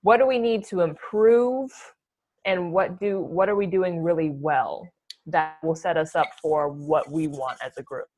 What 0.02 0.18
do 0.18 0.26
we 0.26 0.38
need 0.38 0.64
to 0.66 0.80
improve, 0.80 1.70
and 2.44 2.72
what 2.72 3.00
do 3.00 3.20
what 3.20 3.48
are 3.48 3.56
we 3.56 3.66
doing 3.66 4.02
really 4.02 4.30
well 4.30 4.88
that 5.26 5.58
will 5.62 5.74
set 5.74 5.96
us 5.96 6.16
up 6.16 6.28
for 6.42 6.68
what 6.68 7.10
we 7.10 7.28
want 7.28 7.58
as 7.64 7.72
a 7.76 7.82
group? 7.82 8.08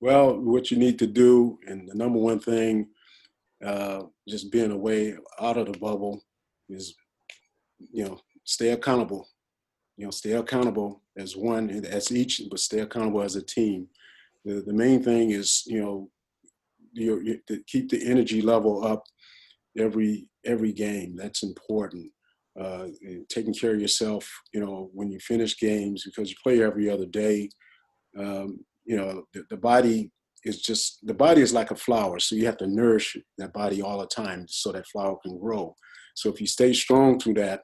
Well, 0.00 0.38
what 0.38 0.70
you 0.70 0.76
need 0.76 0.98
to 1.00 1.06
do, 1.06 1.58
and 1.66 1.88
the 1.88 1.94
number 1.94 2.18
one 2.18 2.40
thing, 2.40 2.88
uh, 3.64 4.02
just 4.28 4.50
being 4.50 4.70
away 4.70 5.16
out 5.40 5.56
of 5.56 5.70
the 5.70 5.78
bubble, 5.78 6.22
is 6.68 6.94
you 7.78 8.04
know, 8.04 8.20
stay 8.44 8.70
accountable. 8.70 9.28
You 9.96 10.06
know, 10.06 10.10
stay 10.10 10.32
accountable 10.32 11.02
as 11.16 11.36
one, 11.36 11.70
as 11.84 12.10
each, 12.10 12.42
but 12.50 12.60
stay 12.60 12.80
accountable 12.80 13.22
as 13.22 13.36
a 13.36 13.42
team. 13.42 13.86
The, 14.44 14.62
the 14.66 14.72
main 14.72 15.02
thing 15.02 15.30
is, 15.30 15.62
you 15.66 15.82
know, 15.82 16.10
you, 16.92 17.20
you, 17.20 17.40
to 17.48 17.62
keep 17.66 17.90
the 17.90 18.04
energy 18.06 18.40
level 18.40 18.84
up 18.84 19.04
every 19.78 20.28
every 20.44 20.72
game. 20.72 21.16
That's 21.16 21.42
important. 21.42 22.10
Uh, 22.58 22.86
taking 23.28 23.54
care 23.54 23.74
of 23.74 23.80
yourself, 23.80 24.28
you 24.52 24.60
know, 24.60 24.90
when 24.92 25.10
you 25.10 25.20
finish 25.20 25.58
games 25.58 26.04
because 26.04 26.30
you 26.30 26.36
play 26.42 26.62
every 26.62 26.90
other 26.90 27.06
day. 27.06 27.48
Um, 28.18 28.64
you 28.84 28.96
know, 28.96 29.24
the, 29.32 29.44
the 29.50 29.56
body 29.56 30.10
is 30.44 30.62
just 30.62 30.98
the 31.06 31.14
body 31.14 31.42
is 31.42 31.52
like 31.52 31.70
a 31.70 31.76
flower, 31.76 32.18
so 32.18 32.34
you 32.34 32.46
have 32.46 32.56
to 32.58 32.66
nourish 32.66 33.16
that 33.38 33.52
body 33.52 33.82
all 33.82 33.98
the 33.98 34.06
time 34.06 34.46
so 34.48 34.72
that 34.72 34.86
flower 34.86 35.16
can 35.22 35.38
grow. 35.38 35.74
So 36.14 36.30
if 36.30 36.40
you 36.40 36.46
stay 36.46 36.72
strong 36.72 37.18
through 37.18 37.34
that, 37.34 37.62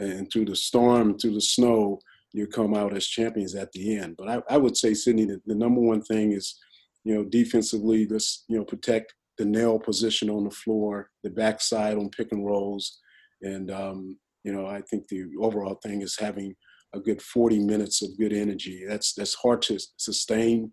and 0.00 0.30
through 0.32 0.46
the 0.46 0.56
storm, 0.56 1.18
through 1.18 1.34
the 1.34 1.40
snow, 1.40 2.00
you 2.32 2.46
come 2.46 2.74
out 2.74 2.96
as 2.96 3.06
champions 3.06 3.54
at 3.54 3.70
the 3.72 3.98
end. 3.98 4.16
But 4.16 4.28
I, 4.28 4.54
I 4.54 4.56
would 4.56 4.76
say, 4.76 4.94
Sydney, 4.94 5.26
the, 5.26 5.40
the 5.46 5.54
number 5.54 5.80
one 5.80 6.02
thing 6.02 6.32
is, 6.32 6.56
you 7.04 7.14
know, 7.14 7.24
defensively, 7.24 8.06
just 8.06 8.44
you 8.48 8.58
know, 8.58 8.64
protect 8.64 9.14
the 9.38 9.44
nail 9.44 9.78
position 9.78 10.30
on 10.30 10.44
the 10.44 10.50
floor, 10.50 11.10
the 11.22 11.30
backside 11.30 11.96
on 11.96 12.10
pick 12.10 12.28
and 12.32 12.44
rolls, 12.44 12.98
and 13.42 13.70
um, 13.70 14.16
you 14.44 14.52
know, 14.52 14.66
I 14.66 14.82
think 14.82 15.08
the 15.08 15.24
overall 15.40 15.78
thing 15.82 16.02
is 16.02 16.16
having 16.18 16.54
a 16.94 17.00
good 17.00 17.22
40 17.22 17.60
minutes 17.60 18.02
of 18.02 18.16
good 18.18 18.32
energy. 18.32 18.84
That's 18.86 19.14
that's 19.14 19.34
hard 19.34 19.62
to 19.62 19.78
sustain 19.96 20.72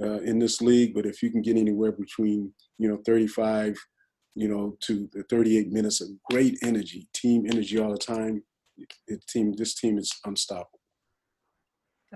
uh, 0.00 0.20
in 0.20 0.38
this 0.38 0.60
league, 0.60 0.94
but 0.94 1.06
if 1.06 1.22
you 1.22 1.30
can 1.30 1.42
get 1.42 1.56
anywhere 1.56 1.92
between 1.92 2.52
you 2.78 2.88
know 2.88 2.98
35, 3.04 3.76
you 4.34 4.48
know, 4.48 4.76
to 4.80 5.08
the 5.12 5.22
38 5.24 5.70
minutes 5.70 6.00
of 6.00 6.08
great 6.30 6.58
energy, 6.62 7.08
team 7.12 7.44
energy 7.46 7.78
all 7.78 7.92
the 7.92 7.98
time, 7.98 8.42
the 9.08 9.20
team 9.28 9.52
this 9.52 9.74
team 9.74 9.98
is 9.98 10.12
unstoppable. 10.24 10.80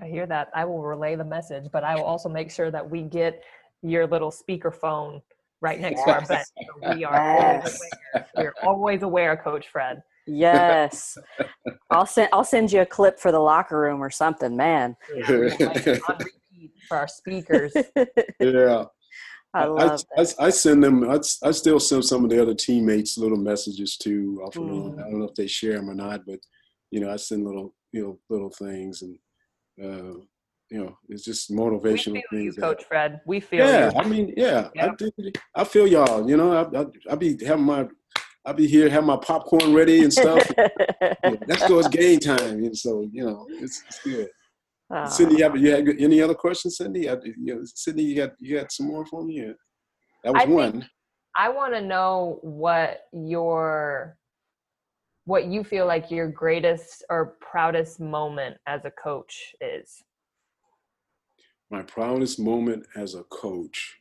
I 0.01 0.07
hear 0.07 0.27
that. 0.27 0.49
I 0.53 0.65
will 0.65 0.83
relay 0.83 1.15
the 1.15 1.25
message, 1.25 1.65
but 1.71 1.83
I 1.83 1.95
will 1.95 2.03
also 2.03 2.29
make 2.29 2.51
sure 2.51 2.69
that 2.69 2.87
we 2.87 3.01
get 3.01 3.43
your 3.81 4.05
little 4.05 4.31
speaker 4.31 4.71
phone 4.71 5.21
right 5.61 5.79
next 5.79 6.03
yes. 6.05 6.05
to 6.05 6.11
our 6.13 6.25
bed. 6.27 6.45
So 6.45 6.95
we 6.95 7.03
are 7.03 7.15
yes. 7.15 7.65
always 7.65 7.81
aware. 8.13 8.27
We're 8.35 8.67
always 8.67 9.03
aware, 9.03 9.37
Coach 9.37 9.67
Fred. 9.71 10.03
Yes. 10.27 11.17
I'll 11.89 12.05
send 12.05 12.29
I'll 12.33 12.43
send 12.43 12.71
you 12.71 12.81
a 12.81 12.85
clip 12.85 13.19
for 13.19 13.31
the 13.31 13.39
locker 13.39 13.79
room 13.79 14.03
or 14.03 14.09
something, 14.09 14.55
man. 14.55 14.95
Yeah, 15.15 15.55
for 16.87 16.97
our 16.97 17.07
speakers. 17.07 17.73
Yeah. 18.39 18.85
I 19.53 19.65
love 19.65 20.03
I, 20.17 20.21
I, 20.21 20.25
I, 20.47 20.49
send 20.49 20.83
them. 20.83 21.09
I, 21.09 21.19
I 21.43 21.51
still 21.51 21.79
send 21.79 22.05
some 22.05 22.23
of 22.23 22.29
the 22.29 22.39
other 22.41 22.53
teammates 22.53 23.17
little 23.17 23.37
messages 23.37 23.97
too. 23.97 24.41
Off 24.45 24.53
mm. 24.53 24.99
I 24.99 25.09
don't 25.09 25.19
know 25.19 25.25
if 25.25 25.35
they 25.35 25.47
share 25.47 25.77
them 25.77 25.89
or 25.89 25.95
not, 25.95 26.25
but 26.27 26.39
you 26.91 26.99
know, 26.99 27.11
I 27.11 27.15
send 27.15 27.45
little 27.45 27.73
you 27.91 28.03
know 28.03 28.19
little 28.29 28.49
things, 28.49 29.01
and 29.01 29.17
uh, 29.83 30.19
you 30.69 30.83
know, 30.83 30.97
it's 31.09 31.23
just 31.23 31.51
motivational 31.51 32.13
we 32.13 32.21
feel 32.21 32.23
things. 32.29 32.43
You, 32.43 32.51
that- 32.53 32.61
Coach 32.61 32.83
Fred. 32.85 33.21
We 33.25 33.39
feel 33.39 33.65
yeah, 33.65 33.91
you. 33.91 33.99
I 33.99 34.07
mean, 34.07 34.33
yeah, 34.35 34.69
Yeah. 34.75 34.91
I, 34.91 34.95
did- 34.95 35.39
I 35.55 35.63
feel 35.63 35.87
y'all. 35.87 36.29
You 36.29 36.37
know, 36.37 36.51
I, 36.51 36.81
I, 36.81 36.85
I 37.11 37.15
be 37.15 37.37
having 37.45 37.65
my, 37.65 37.87
I 38.45 38.53
be 38.53 38.67
here, 38.67 38.89
have 38.89 39.05
my 39.05 39.17
popcorn 39.17 39.73
ready 39.73 40.03
and 40.03 40.13
stuff. 40.13 40.49
Yeah, 40.99 41.35
Let's 41.47 41.67
go. 41.67 41.79
It's 41.79 41.87
game 41.87 42.19
time, 42.19 42.63
and 42.63 42.77
so 42.77 43.07
you 43.11 43.23
know, 43.23 43.45
it's, 43.49 43.83
it's 43.87 44.01
good. 44.01 44.29
Aw. 44.89 45.05
Cindy, 45.05 45.37
you 45.37 45.43
have 45.43 45.57
you 45.57 45.71
had 45.71 45.87
any 45.99 46.21
other 46.21 46.33
questions, 46.33 46.77
Cindy? 46.77 47.09
I, 47.09 47.13
you 47.23 47.55
know, 47.55 47.61
Cindy, 47.65 48.03
you 48.03 48.15
got 48.15 48.31
you 48.39 48.57
got 48.57 48.71
some 48.71 48.87
more 48.87 49.05
for 49.05 49.23
me? 49.23 49.41
Yeah. 49.41 49.53
That 50.23 50.33
was 50.33 50.43
I 50.43 50.45
one. 50.45 50.89
I 51.35 51.49
want 51.49 51.73
to 51.73 51.81
know 51.81 52.39
what 52.41 53.01
your 53.13 54.17
what 55.25 55.45
you 55.45 55.63
feel 55.63 55.85
like 55.85 56.09
your 56.09 56.29
greatest 56.29 57.03
or 57.09 57.35
proudest 57.41 57.99
moment 57.99 58.57
as 58.65 58.85
a 58.85 58.91
coach 58.91 59.53
is. 59.59 60.01
My 61.69 61.81
proudest 61.83 62.39
moment 62.39 62.87
as 62.95 63.13
a 63.13 63.23
coach. 63.23 63.97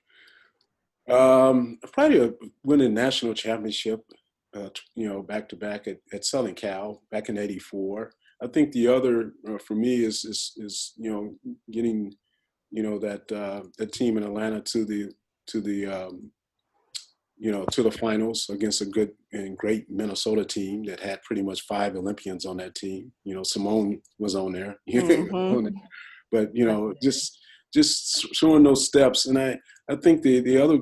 Um, 1.11 1.79
probably 1.92 2.20
a 2.20 2.33
winning 2.64 2.94
national 2.94 3.35
championship. 3.35 4.05
Uh, 4.55 4.70
you 4.94 5.09
know, 5.09 5.20
back 5.20 5.49
to 5.49 5.57
back 5.57 5.88
at, 5.88 5.99
at 6.12 6.25
Southern 6.25 6.55
Cal 6.55 7.03
back 7.11 7.29
in 7.29 7.37
'84. 7.37 8.12
I 8.42 8.46
think 8.49 8.72
the 8.72 8.88
other 8.88 9.33
uh, 9.49 9.59
for 9.59 9.75
me 9.75 10.05
is 10.05 10.25
is 10.25 10.53
is 10.57 10.92
you 10.96 11.11
know 11.11 11.35
getting 11.70 12.12
you 12.70 12.83
know 12.83 12.99
that 12.99 13.31
uh, 13.33 13.62
that 13.79 13.92
team 13.92 14.16
in 14.16 14.22
Atlanta 14.25 14.61
to 14.61 14.85
the 14.85 15.11
to 15.49 15.61
the 15.61 15.87
um, 15.87 16.31
you 17.38 17.51
know 17.51 17.64
to 17.72 17.83
the 17.83 17.90
finals 17.90 18.49
against 18.51 18.81
a 18.83 18.87
good 18.87 19.12
and 19.33 19.57
great 19.57 19.88
Minnesota 19.90 20.44
team 20.44 20.85
that 20.85 21.01
had 21.01 21.22
pretty 21.22 21.42
much 21.42 21.62
five 21.62 21.94
Olympians 21.96 22.44
on 22.44 22.57
that 22.59 22.75
team. 22.75 23.12
You 23.25 23.35
know, 23.35 23.42
Simone 23.42 24.01
was 24.18 24.35
on 24.35 24.53
there. 24.53 24.77
Mhm. 24.90 25.62
There. 25.64 25.72
but 26.31 26.55
you 26.55 26.66
know, 26.66 26.92
just 27.03 27.38
just 27.72 28.35
showing 28.35 28.62
those 28.62 28.87
steps, 28.87 29.27
and 29.27 29.38
I 29.38 29.59
I 29.88 29.96
think 29.96 30.22
the 30.22 30.40
the 30.40 30.59
other 30.59 30.79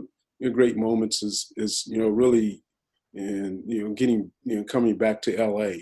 great 0.52 0.76
moments 0.76 1.22
is 1.22 1.52
is 1.56 1.84
you 1.86 1.98
know 1.98 2.08
really 2.08 2.62
and 3.14 3.62
you 3.66 3.84
know 3.84 3.94
getting 3.94 4.30
you 4.42 4.56
know 4.56 4.64
coming 4.64 4.96
back 4.96 5.22
to 5.22 5.36
LA 5.36 5.72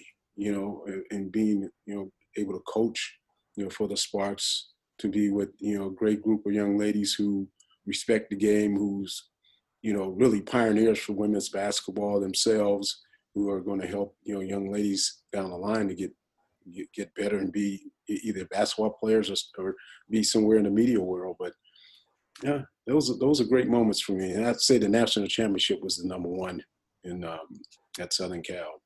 you 0.43 0.53
know 0.53 0.85
and, 1.11 1.31
being 1.31 1.69
you 1.87 1.95
know 1.95 2.11
able 2.37 2.53
to 2.53 2.65
coach 2.67 3.19
you 3.57 3.65
know 3.65 3.71
for 3.71 3.87
the 3.89 3.97
Sparks 3.97 4.73
to 4.99 5.09
be 5.09 5.31
with 5.31 5.51
you 5.59 5.79
know 5.79 5.87
a 5.87 5.99
great 6.03 6.23
group 6.23 6.45
of 6.47 6.53
young 6.53 6.77
ladies 6.77 7.15
who 7.15 7.47
respect 7.87 8.31
the 8.31 8.37
game 8.37 8.77
who's 8.77 9.31
you 9.83 9.93
know 9.93 10.09
really 10.09 10.41
pioneers 10.41 10.99
for 10.99 11.13
women's 11.13 11.49
basketball 11.49 12.21
themselves 12.21 13.03
who 13.35 13.51
are 13.51 13.61
going 13.61 13.81
to 13.81 13.87
help 13.87 14.17
you 14.25 14.35
know 14.35 14.41
young 14.41 14.71
ladies 14.71 15.23
down 15.33 15.51
the 15.51 15.57
line 15.57 15.89
to 15.89 15.95
get 15.95 16.13
get, 16.95 17.13
better 17.17 17.39
and 17.39 17.53
be 17.53 17.91
either 18.09 18.45
basketball 18.47 18.91
players 18.91 19.29
or, 19.31 19.65
or 19.65 19.75
be 20.09 20.23
somewhere 20.23 20.59
in 20.59 20.65
the 20.65 20.71
media 20.71 21.01
world. 21.01 21.35
But 21.41 21.53
yeah 22.43 22.63
those 22.87 23.11
are 23.11 23.19
those 23.19 23.41
are 23.41 23.45
great 23.45 23.69
moments 23.69 24.01
for 24.01 24.13
me. 24.13 24.33
And 24.33 24.47
I'd 24.47 24.61
say 24.61 24.79
the 24.79 24.89
national 24.89 25.29
championship 25.29 25.83
was 25.83 25.97
the 25.97 26.09
number 26.09 26.29
one 26.29 26.63
in 27.05 27.25
um, 27.25 27.61
at 27.99 28.13
Southern 28.13 28.43
Cal 28.43 28.82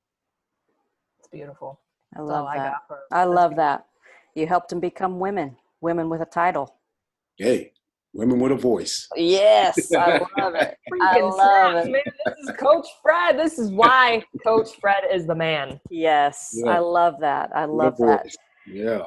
beautiful. 1.37 1.81
I 2.15 2.19
That's 2.19 2.29
love 2.31 2.43
all 2.45 2.49
I 2.49 2.57
that. 2.57 2.73
got 2.73 2.83
for 2.89 2.99
I 3.13 3.25
love 3.25 3.53
you. 3.53 3.57
that. 3.59 3.87
You 4.35 4.47
helped 4.47 4.71
them 4.71 4.81
become 4.81 5.19
women, 5.19 5.57
women 5.81 6.09
with 6.09 6.21
a 6.23 6.27
title. 6.27 6.75
hey 7.39 7.73
women 8.15 8.39
with 8.41 8.51
a 8.53 8.57
voice 8.57 9.07
Yes, 9.15 9.93
I 9.95 10.19
love 10.39 10.55
it. 10.55 10.75
I 11.03 11.21
love 11.21 11.73
snaps, 11.73 11.87
it. 11.89 11.93
man. 11.93 12.03
This 12.25 12.49
is 12.49 12.57
Coach 12.57 12.87
Fred. 13.03 13.39
This 13.39 13.59
is 13.59 13.71
why 13.71 14.23
Coach 14.47 14.71
Fred 14.81 15.03
is 15.13 15.27
the 15.27 15.35
man. 15.35 15.79
Yes, 15.91 16.53
Yeah. 16.55 16.71
I 16.71 16.79
love 16.79 17.15
that. 17.21 17.51
I 17.55 17.67
love 17.67 17.97
that. 17.99 18.23
voice. 18.23 18.37
yeah 18.67 19.03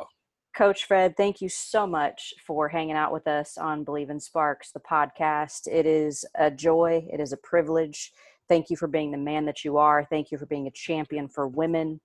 Coach 0.56 0.86
Fred, 0.86 1.16
thank 1.18 1.42
you 1.42 1.50
so 1.50 1.88
much 1.88 2.34
for 2.46 2.68
hanging 2.70 2.96
out 2.96 3.12
with 3.14 3.28
us 3.28 3.58
on 3.58 3.84
Believe 3.84 4.10
in 4.12 4.20
Sparks, 4.20 4.72
the 4.72 4.80
podcast. 4.82 5.68
It 5.72 5.86
is 5.88 6.24
a 6.38 6.52
joy, 6.52 7.08
it 7.12 7.20
is 7.20 7.32
a 7.34 7.38
privilege. 7.38 8.12
Thank 8.48 8.70
you 8.70 8.76
for 8.78 8.88
being 8.88 9.12
the 9.12 9.18
man 9.18 9.46
that 9.46 9.64
you 9.64 9.78
are. 9.78 10.04
Thank 10.04 10.32
you 10.32 10.38
for 10.38 10.46
being 10.48 10.68
a 10.68 10.72
champion 10.72 11.28
for 11.30 11.48
women. 11.48 12.00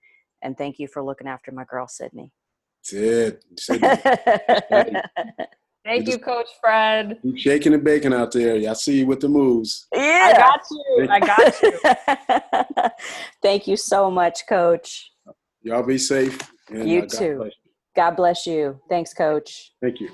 And 0.45 0.57
thank 0.57 0.79
you 0.79 0.87
for 0.87 1.03
looking 1.03 1.27
after 1.27 1.51
my 1.51 1.65
girl, 1.65 1.89
Sydney. 1.89 2.31
that's 2.83 2.93
it 2.93 3.45
Said- 3.59 3.81
Thank 5.85 6.07
You 6.07 6.13
you, 6.15 6.19
Coach 6.19 6.49
Fred. 6.63 7.19
keep 7.23 7.37
shaking 7.39 7.75
and 7.75 7.83
baking 7.85 8.15
out 8.15 8.33
there 8.33 8.57
I 8.71 8.73
see 8.75 9.01
you 9.01 9.07
with 9.07 9.21
the 9.21 9.29
moves 9.29 9.87
yeah. 9.93 10.33
I 10.33 10.33
got 10.33 10.61
you. 10.71 11.09
I 11.11 11.21
got 11.21 12.83
you. 12.83 12.91
Thank 13.43 13.67
you 13.67 13.77
so 13.77 14.11
much, 14.11 14.47
Coach. 14.49 15.11
y'all 15.63 15.83
be 15.83 15.99
safe 15.99 16.39
and 16.71 16.89
You 16.89 17.01
uh, 17.01 17.07
God 17.07 17.19
too. 17.19 17.37
bless 17.37 17.53
you. 17.65 17.71
God 17.97 18.11
bless 18.17 18.47
you. 18.47 18.81
Thanks, 18.89 19.13
Coach. 19.13 19.73
thank 19.83 20.01
you 20.01 20.11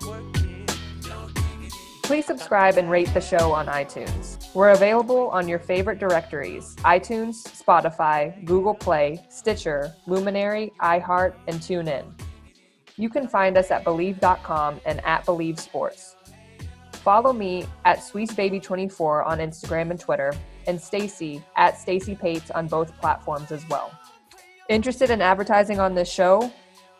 Please 2.10 2.26
subscribe 2.26 2.76
and 2.76 2.90
rate 2.90 3.06
the 3.14 3.20
show 3.20 3.52
on 3.52 3.66
iTunes. 3.66 4.52
We're 4.52 4.70
available 4.70 5.28
on 5.28 5.46
your 5.46 5.60
favorite 5.60 6.00
directories 6.00 6.74
iTunes, 6.78 7.36
Spotify, 7.44 8.44
Google 8.44 8.74
Play, 8.74 9.24
Stitcher, 9.28 9.94
Luminary, 10.08 10.72
iHeart, 10.80 11.34
and 11.46 11.60
TuneIn. 11.60 12.04
You 12.96 13.10
can 13.10 13.28
find 13.28 13.56
us 13.56 13.70
at 13.70 13.84
Believe.com 13.84 14.80
and 14.84 15.00
at 15.04 15.24
Believe 15.24 15.60
Sports. 15.60 16.16
Follow 16.94 17.32
me 17.32 17.64
at 17.84 17.98
SweetsBaby24 17.98 19.24
on 19.24 19.38
Instagram 19.38 19.92
and 19.92 20.00
Twitter, 20.00 20.32
and 20.66 20.80
Stacy 20.80 21.40
at 21.54 21.78
Stacy 21.78 22.16
Pates 22.16 22.50
on 22.50 22.66
both 22.66 22.92
platforms 22.98 23.52
as 23.52 23.64
well. 23.68 23.96
Interested 24.68 25.10
in 25.10 25.22
advertising 25.22 25.78
on 25.78 25.94
this 25.94 26.10
show? 26.10 26.52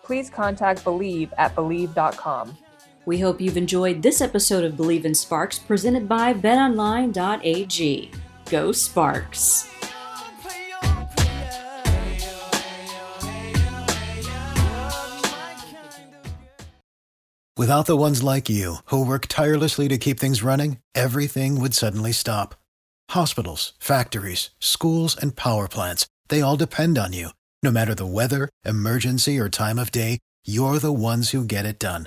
Please 0.04 0.30
contact 0.30 0.84
Believe 0.84 1.34
at 1.36 1.56
Believe.com. 1.56 2.56
We 3.10 3.18
hope 3.18 3.40
you've 3.40 3.56
enjoyed 3.56 4.02
this 4.02 4.20
episode 4.20 4.62
of 4.62 4.76
Believe 4.76 5.04
in 5.04 5.16
Sparks 5.16 5.58
presented 5.58 6.08
by 6.08 6.32
betonline.ag. 6.32 8.12
Go 8.48 8.70
Sparks! 8.70 9.68
Without 17.56 17.86
the 17.86 17.96
ones 17.96 18.22
like 18.22 18.48
you, 18.48 18.76
who 18.84 19.04
work 19.04 19.26
tirelessly 19.26 19.88
to 19.88 19.98
keep 19.98 20.20
things 20.20 20.44
running, 20.44 20.78
everything 20.94 21.60
would 21.60 21.74
suddenly 21.74 22.12
stop. 22.12 22.54
Hospitals, 23.10 23.72
factories, 23.80 24.50
schools, 24.60 25.16
and 25.20 25.34
power 25.34 25.66
plants, 25.66 26.06
they 26.28 26.42
all 26.42 26.56
depend 26.56 26.96
on 26.96 27.12
you. 27.12 27.30
No 27.60 27.72
matter 27.72 27.96
the 27.96 28.06
weather, 28.06 28.48
emergency, 28.64 29.36
or 29.36 29.48
time 29.48 29.80
of 29.80 29.90
day, 29.90 30.20
you're 30.44 30.78
the 30.78 30.92
ones 30.92 31.30
who 31.30 31.44
get 31.44 31.66
it 31.66 31.80
done. 31.80 32.06